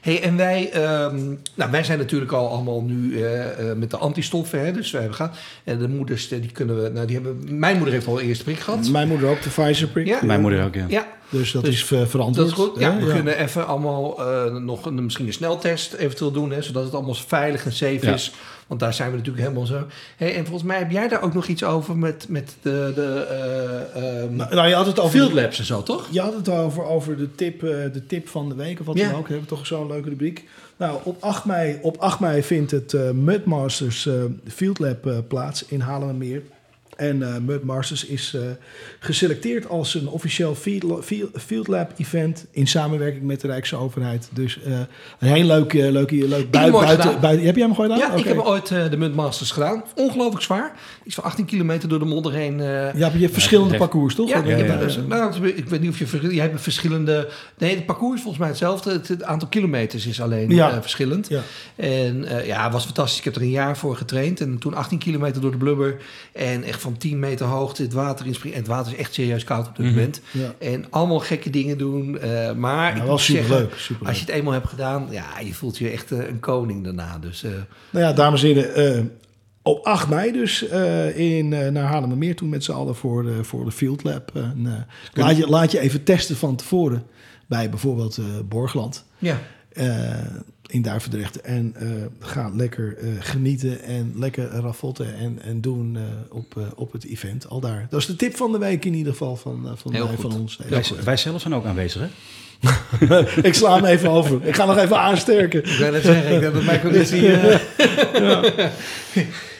Hey, 0.00 0.22
en 0.22 0.36
wij, 0.36 0.70
ehm, 0.72 1.16
nou, 1.54 1.70
wij 1.70 1.84
zijn 1.84 1.98
natuurlijk 1.98 2.32
al 2.32 2.48
allemaal 2.48 2.82
nu 2.82 3.22
eh, 3.22 3.70
eh, 3.70 3.76
met 3.76 3.90
de 3.90 3.96
antistoffen, 3.96 4.64
hè, 4.64 4.72
dus 4.72 4.90
wij 4.90 5.08
gaan. 5.10 5.30
En 5.64 5.78
de 5.78 5.88
moeders, 5.88 6.30
eh, 6.30 6.40
die 6.40 6.52
kunnen 6.52 6.82
we, 6.82 6.88
nou, 6.88 7.06
die 7.06 7.14
hebben, 7.14 7.58
mijn 7.58 7.76
moeder 7.76 7.94
heeft 7.94 8.06
al 8.06 8.20
een 8.20 8.26
eerste 8.26 8.44
prik 8.44 8.58
gehad. 8.58 8.88
Mijn 8.88 9.08
moeder 9.08 9.28
ook 9.28 9.42
de 9.42 9.48
Pfizer-prik. 9.48 10.06
Ja. 10.06 10.18
Mijn 10.22 10.40
moeder 10.40 10.64
ook, 10.64 10.74
ja. 10.74 10.84
Ja, 10.88 11.06
Dus 11.28 11.52
dat 11.52 11.64
Dus 11.64 11.74
is 11.74 11.84
ver- 11.84 12.08
verantwoord. 12.08 12.48
Dat 12.48 12.58
is 12.58 12.64
goed. 12.64 12.78
Ja, 12.80 12.92
hè? 12.92 13.06
we 13.06 13.12
kunnen 13.12 13.38
even 13.38 13.66
allemaal 13.66 14.20
eh, 14.20 14.54
nog 14.54 14.86
een, 14.86 15.04
misschien 15.04 15.26
een 15.26 15.32
sneltest 15.32 15.92
eventueel 15.92 16.30
doen, 16.30 16.50
hè, 16.50 16.62
zodat 16.62 16.84
het 16.84 16.94
allemaal 16.94 17.14
veilig 17.14 17.64
en 17.64 17.72
safe 17.72 18.06
is. 18.12 18.32
Want 18.66 18.80
daar 18.80 18.94
zijn 18.94 19.10
we 19.10 19.16
natuurlijk 19.16 19.44
helemaal 19.44 19.66
zo. 19.66 19.86
Hey, 20.16 20.34
en 20.36 20.44
volgens 20.44 20.64
mij 20.68 20.78
heb 20.78 20.90
jij 20.90 21.08
daar 21.08 21.22
ook 21.22 21.34
nog 21.34 21.46
iets 21.46 21.64
over 21.64 21.96
met, 21.96 22.26
met 22.28 22.56
de, 22.62 22.92
de 22.94 23.26
eh, 23.30 24.22
ehm, 24.22 24.36
Nou, 24.36 24.54
nou, 24.54 24.68
je 24.68 24.74
had 24.74 24.86
het 24.86 24.98
over... 25.00 25.18
field 25.18 25.32
labs 25.32 25.58
en 25.58 25.64
zo, 25.64 25.82
toch? 25.82 26.08
Je 26.10 26.20
had 26.20 26.34
het 26.34 26.48
over, 26.48 26.84
over 26.84 27.16
de, 27.16 27.34
tip, 27.34 27.62
eh, 27.62 27.70
de 27.92 28.06
tip 28.06 28.28
van 28.28 28.48
de 28.48 28.54
week 28.54 28.80
of 28.80 28.86
wat 28.86 28.96
Ja. 28.98 29.08
dan 29.08 29.18
ook. 29.18 29.26
We 29.26 29.32
hebben 29.32 29.48
toch 29.48 29.66
zo'n 29.66 29.86
leuke 29.86 30.08
rubriek. 30.08 30.44
Nou, 30.76 30.98
op 31.02 31.16
8 31.22 31.44
mei, 31.44 31.78
op 31.82 31.96
8 31.96 32.20
mei 32.20 32.42
vindt 32.42 32.70
het 32.70 32.92
Mudmasters 33.14 34.08
Field 34.48 34.78
Lab 34.78 35.08
plaats 35.28 35.64
in 35.66 35.80
Haarlemmermeer. 35.80 36.42
En 36.96 37.22
eh 37.34 37.38
Mud 37.40 37.62
Masters 37.64 38.04
is 38.04 38.34
eh, 38.34 38.40
geselecteerd 38.98 39.68
als 39.68 39.94
een 39.94 40.08
officieel 40.08 40.54
Field, 40.54 41.04
Field, 41.04 41.30
Field 41.44 41.66
Lab 41.68 41.90
event 41.96 42.46
in 42.50 42.66
samenwerking 42.66 43.22
met 43.24 43.40
de 43.40 43.46
Rijksoverheid. 43.46 44.28
Dus 44.32 44.60
eh, 44.62 44.72
een 45.18 45.28
heel 45.28 45.44
leuk, 45.44 45.72
leuk, 45.72 46.10
leuk 46.10 46.50
bui- 46.50 46.64
hem 46.64 46.74
ooit 46.74 46.86
buiten. 47.20 47.44
Heb 47.44 47.56
jij 47.56 47.64
hem 47.64 47.74
gewoon 47.74 47.90
gedaan? 47.92 48.10
Ja, 48.10 48.16
ik 48.18 48.24
heb 48.24 48.38
ooit 48.38 48.68
de 48.68 48.96
Muntmasters 48.96 49.50
gedaan. 49.50 49.84
Ongelooflijk 49.94 50.42
zwaar. 50.44 50.72
Iets 51.04 51.14
van 51.14 51.24
18 51.24 51.44
kilometer 51.44 51.88
door 51.88 51.98
de 51.98 52.04
modder 52.04 52.32
heen. 52.32 52.60
eh, 52.60 52.66
Ja, 52.66 52.90
maar 52.92 53.12
je 53.14 53.20
hebt 53.20 53.32
verschillende 53.32 53.76
parcours, 53.76 54.14
toch? 54.14 54.28
Ja, 54.28 54.42
ja, 54.44 54.76
dus- 54.76 54.94
ja. 54.94 55.00
nou, 55.00 55.48
ik 55.48 55.68
weet 55.68 55.80
niet 55.80 55.90
of 55.90 55.98
je 55.98 56.34
jij 56.34 56.46
hebt 56.46 56.60
verschillende. 56.60 57.28
Nee, 57.58 57.74
het 57.74 57.86
parcours 57.86 58.14
is 58.16 58.20
volgens 58.20 58.38
mij 58.40 58.48
hetzelfde. 58.48 58.92
Het, 58.92 59.08
het 59.08 59.22
aantal 59.22 59.48
kilometers 59.48 60.06
is 60.06 60.20
alleen 60.20 60.50
Ja. 60.50 60.70
eh, 60.70 60.80
verschillend. 60.80 61.28
Ja. 61.28 61.40
En 61.76 62.24
eh, 62.24 62.46
ja, 62.46 62.62
het 62.64 62.72
was 62.72 62.84
fantastisch. 62.84 63.18
Ik 63.18 63.24
heb 63.24 63.36
er 63.36 63.42
een 63.42 63.50
jaar 63.50 63.76
voor 63.76 63.96
getraind 63.96 64.40
en 64.40 64.58
toen 64.58 64.74
18 64.74 64.98
kilometer 64.98 65.40
door 65.40 65.50
de 65.50 65.56
blubber 65.56 65.96
en 66.32 66.62
echt 66.62 66.80
van 66.86 66.96
10 66.96 67.18
meter 67.18 67.46
hoogte 67.46 67.82
het 67.82 67.92
water 67.92 68.26
inspringen. 68.26 68.56
En 68.56 68.62
het 68.62 68.72
water 68.72 68.92
is 68.92 68.98
echt 68.98 69.14
serieus 69.14 69.44
koud 69.44 69.68
op 69.68 69.76
dit 69.76 69.86
moment. 69.86 70.20
Ja. 70.30 70.54
En 70.58 70.84
allemaal 70.90 71.18
gekke 71.18 71.50
dingen 71.50 71.78
doen. 71.78 72.18
eh, 72.18 72.52
maar 72.52 72.96
ik 72.96 73.02
wel 73.02 73.10
moet 73.10 73.20
zeggen, 73.20 73.44
superleuk, 73.46 73.74
superleuk. 73.78 74.08
als 74.08 74.18
je 74.20 74.24
het 74.26 74.34
eenmaal 74.34 74.52
hebt 74.52 74.68
gedaan, 74.68 75.06
ja, 75.10 75.24
je 75.44 75.54
voelt 75.54 75.78
je 75.78 75.88
echt 75.90 76.12
eh, 76.12 76.28
een 76.28 76.40
koning 76.40 76.84
daarna. 76.84 77.18
Dus 77.18 77.42
eh, 77.44 77.50
Nou 77.90 78.04
ja, 78.04 78.12
dames 78.12 78.42
en 78.42 78.48
heren, 78.48 78.74
eh, 78.96 79.02
op 79.62 79.84
8 79.86 80.08
mei 80.08 80.32
dus 80.32 80.68
eh, 80.68 81.18
in, 81.18 81.52
eh, 81.52 81.68
naar 81.70 81.84
Haarlemmermeer 81.84 82.36
toe 82.36 82.48
met 82.48 82.64
z'n 82.64 82.72
allen 82.72 82.94
voor 82.94 83.22
de, 83.22 83.44
voor 83.44 83.64
de 83.64 83.70
Field 83.70 84.04
Lab. 84.04 84.30
En, 84.34 84.62
eh, 84.66 84.72
laat, 85.24 85.36
je, 85.36 85.46
laat 85.48 85.70
je 85.72 85.78
even 85.80 86.02
testen 86.02 86.36
van 86.36 86.56
tevoren 86.56 87.06
bij 87.46 87.70
bijvoorbeeld 87.70 88.16
eh, 88.16 88.24
Borgland 88.48 89.04
ja. 89.18 89.38
Eh, 89.76 90.14
in 90.66 90.82
Duivendrecht. 90.82 91.40
En 91.40 91.74
eh, 91.76 91.86
ga 92.20 92.50
lekker 92.54 92.96
eh, 92.98 93.08
genieten 93.18 93.82
en 93.82 94.12
lekker 94.16 94.48
raffotten 94.50 95.14
en, 95.16 95.42
en 95.42 95.60
doen 95.60 95.96
eh, 95.96 96.02
op, 96.36 96.56
eh, 96.56 96.62
op 96.74 96.92
het 96.92 97.04
event. 97.04 97.48
Al 97.48 97.60
daar. 97.60 97.86
Dat 97.90 98.00
is 98.00 98.06
de 98.06 98.16
tip 98.16 98.36
van 98.36 98.52
de 98.52 98.58
week 98.58 98.84
in 98.84 98.94
ieder 98.94 99.12
geval 99.12 99.36
van, 99.36 99.72
van, 99.76 99.92
Heel 99.92 100.06
mij, 100.06 100.14
goed. 100.16 100.32
van 100.32 100.40
ons. 100.40 100.58
Wij, 100.68 100.84
wij 101.04 101.16
zelf 101.16 101.40
zijn 101.40 101.54
ook 101.54 101.64
aanwezig, 101.64 102.00
hè? 102.02 102.08
Ik 103.42 103.54
sla 103.54 103.74
hem 103.74 103.84
even 103.84 104.10
over. 104.10 104.46
Ik 104.46 104.54
ga 104.54 104.64
nog 104.64 104.76
even 104.78 104.98
aansterken. 104.98 105.64
Ik 105.64 105.78
wil 105.78 105.90
net 105.90 106.02
zeggen, 106.04 106.34
ik 106.34 106.40
denk 106.40 106.54
dat 106.54 106.64
mijn 106.64 106.80
conditie... 106.80 107.32
eh, 107.32 107.60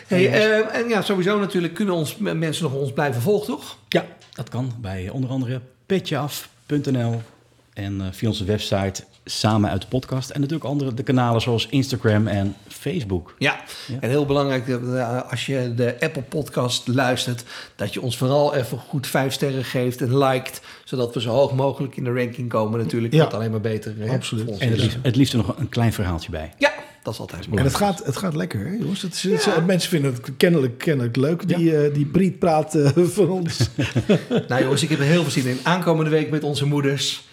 Hey, 0.07 0.29
eh, 0.33 0.77
en 0.81 0.89
ja, 0.89 1.03
sowieso 1.03 1.39
natuurlijk 1.39 1.75
kunnen 1.75 1.95
ons, 1.95 2.17
mensen 2.17 2.63
nog 2.65 2.73
ons 2.75 2.93
blijven 2.93 3.23
volgen, 3.23 3.47
toch? 3.47 3.77
Ja, 3.89 4.07
dat 4.35 4.49
kan 4.49 4.73
bij 4.81 5.09
onder 5.09 5.31
andere 5.31 5.61
petjeaf.nl 5.87 7.23
en 7.73 8.01
eh, 8.01 8.07
via 8.13 8.29
onze 8.29 8.45
website 8.45 9.05
samen 9.29 9.71
uit 9.71 9.81
de 9.81 9.87
podcast. 9.87 10.31
En 10.31 10.41
natuurlijk 10.41 10.69
andere 10.69 10.95
de 10.95 11.03
kanalen 11.03 11.41
zoals 11.41 11.67
Instagram 11.71 12.27
en 12.27 12.55
Facebook. 12.69 13.35
Ja. 13.39 13.61
Ja. 13.87 13.97
En 14.01 14.09
heel 14.09 14.27
belangrijk, 14.27 14.69
eh, 14.69 15.31
als 15.31 15.47
je 15.47 15.73
de 15.77 15.97
Apple 16.01 16.23
podcast 16.23 16.89
luistert, 16.89 17.45
dat 17.77 17.95
je 17.95 18.01
ons 18.01 18.17
vooral 18.17 18.55
even 18.55 18.79
goed 18.79 19.07
vijf 19.07 19.33
sterren 19.33 19.65
geeft 19.65 20.01
en 20.01 20.19
liked, 20.19 20.61
zodat 20.85 21.15
we 21.15 21.21
zo 21.21 21.31
hoog 21.31 21.53
mogelijk 21.55 21.97
in 21.97 22.05
de 22.05 22.13
ranking 22.13 22.49
komen 22.49 22.79
natuurlijk. 22.79 23.13
Ja. 23.15 23.25
Wat 23.25 23.35
alleen 23.35 23.51
maar 23.51 23.61
beter 23.61 23.95
hè, 23.99 24.11
Absoluut. 24.11 24.59
En 24.59 24.69
het 24.71 24.79
liefst, 24.81 24.97
het 25.03 25.17
liefst 25.17 25.33
er 25.33 25.39
nog 25.39 25.59
een 25.59 25.69
klein 25.69 25.93
verhaaltje 25.93 26.31
bij. 26.31 26.53
Ja, 26.59 26.73
dat 27.03 27.15
is 27.15 27.21
altijd 27.21 27.45
En 27.45 27.51
mooi. 27.51 27.63
het 27.63 27.75
gaat, 27.75 28.05
het 28.05 28.17
gaat 28.17 28.35
lekker, 28.35 28.67
hè, 28.67 28.73
jongens. 28.73 29.03
Het 29.03 29.15
is, 29.15 29.23
het 29.23 29.33
is- 29.47 29.65
mensen 29.67 29.91
vinden 29.91 30.13
het 30.15 30.31
kennelijk, 30.37 30.79
kennelijk 30.79 31.17
leuk, 31.17 31.49
die, 31.49 31.77
eh, 31.77 31.95
die 31.95 32.07
Priet 32.07 32.39
praat 32.39 32.75
eh, 32.75 32.91
van 33.19 33.29
ons. 33.31 33.69
Nou 34.49 34.63
jongens, 34.63 34.83
ik 34.83 34.89
heb 34.89 34.99
er 34.99 35.05
heel 35.05 35.23
veel 35.23 35.31
zin 35.43 35.47
in. 35.51 35.59
Aankomende 35.63 36.11
week 36.11 36.31
met 36.31 36.43
onze 36.45 36.67
moeders. 36.67 37.26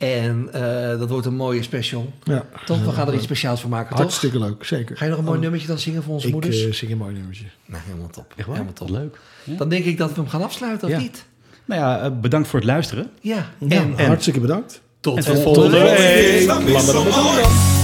En 0.00 0.48
eh, 0.52 0.98
dat 0.98 1.08
wordt 1.08 1.26
een 1.26 1.34
mooie 1.34 1.62
special. 1.62 2.12
Ja. 2.24 2.44
Toch? 2.64 2.84
We 2.84 2.90
gaan 2.92 3.08
er 3.08 3.14
iets 3.14 3.24
speciaals 3.24 3.60
van 3.60 3.70
maken, 3.70 3.88
toch? 3.90 3.98
Hartstikke 3.98 4.38
leuk, 4.38 4.64
zeker. 4.64 4.96
Ga 4.96 5.04
je 5.04 5.10
nog 5.10 5.18
een 5.18 5.24
mooi 5.24 5.40
nummertje 5.40 5.66
dan 5.66 5.78
zingen 5.78 6.02
voor 6.02 6.14
onze 6.14 6.26
Ik 6.26 6.32
moeders? 6.32 6.64
eh, 6.66 6.72
zing 6.72 6.90
een 6.90 6.98
mooi 6.98 7.14
nummertje. 7.14 7.44
nou, 7.66 7.82
helemaal 7.86 8.08
top. 8.10 8.24
Echt 8.36 8.46
waar? 8.46 8.56
Helemaal 8.56 8.74
top. 8.74 8.90
Leuk. 8.90 9.18
Ja. 9.44 9.56
Dan 9.56 9.68
denk 9.68 9.84
ik 9.84 9.98
dat 9.98 10.08
we 10.08 10.14
hem 10.14 10.28
gaan 10.28 10.42
afsluiten, 10.42 10.88
of 10.88 10.94
Ja. 10.94 11.00
niet? 11.00 11.24
Nou 11.64 11.80
ja, 11.80 12.00
eh, 12.00 12.10
bedankt 12.20 12.48
voor 12.48 12.58
het 12.58 12.68
luisteren. 12.68 13.10
Ja. 13.20 13.50
Ja, 13.58 13.80
En, 13.80 13.92
en 13.96 14.06
hartstikke 14.06 14.40
bedankt. 14.40 14.80
tot 15.00 15.16
en 15.16 15.22
de 15.24 15.30
tot 15.32 15.42
volgende 15.42 15.78
volgende 15.78 17.42
week. 17.42 17.79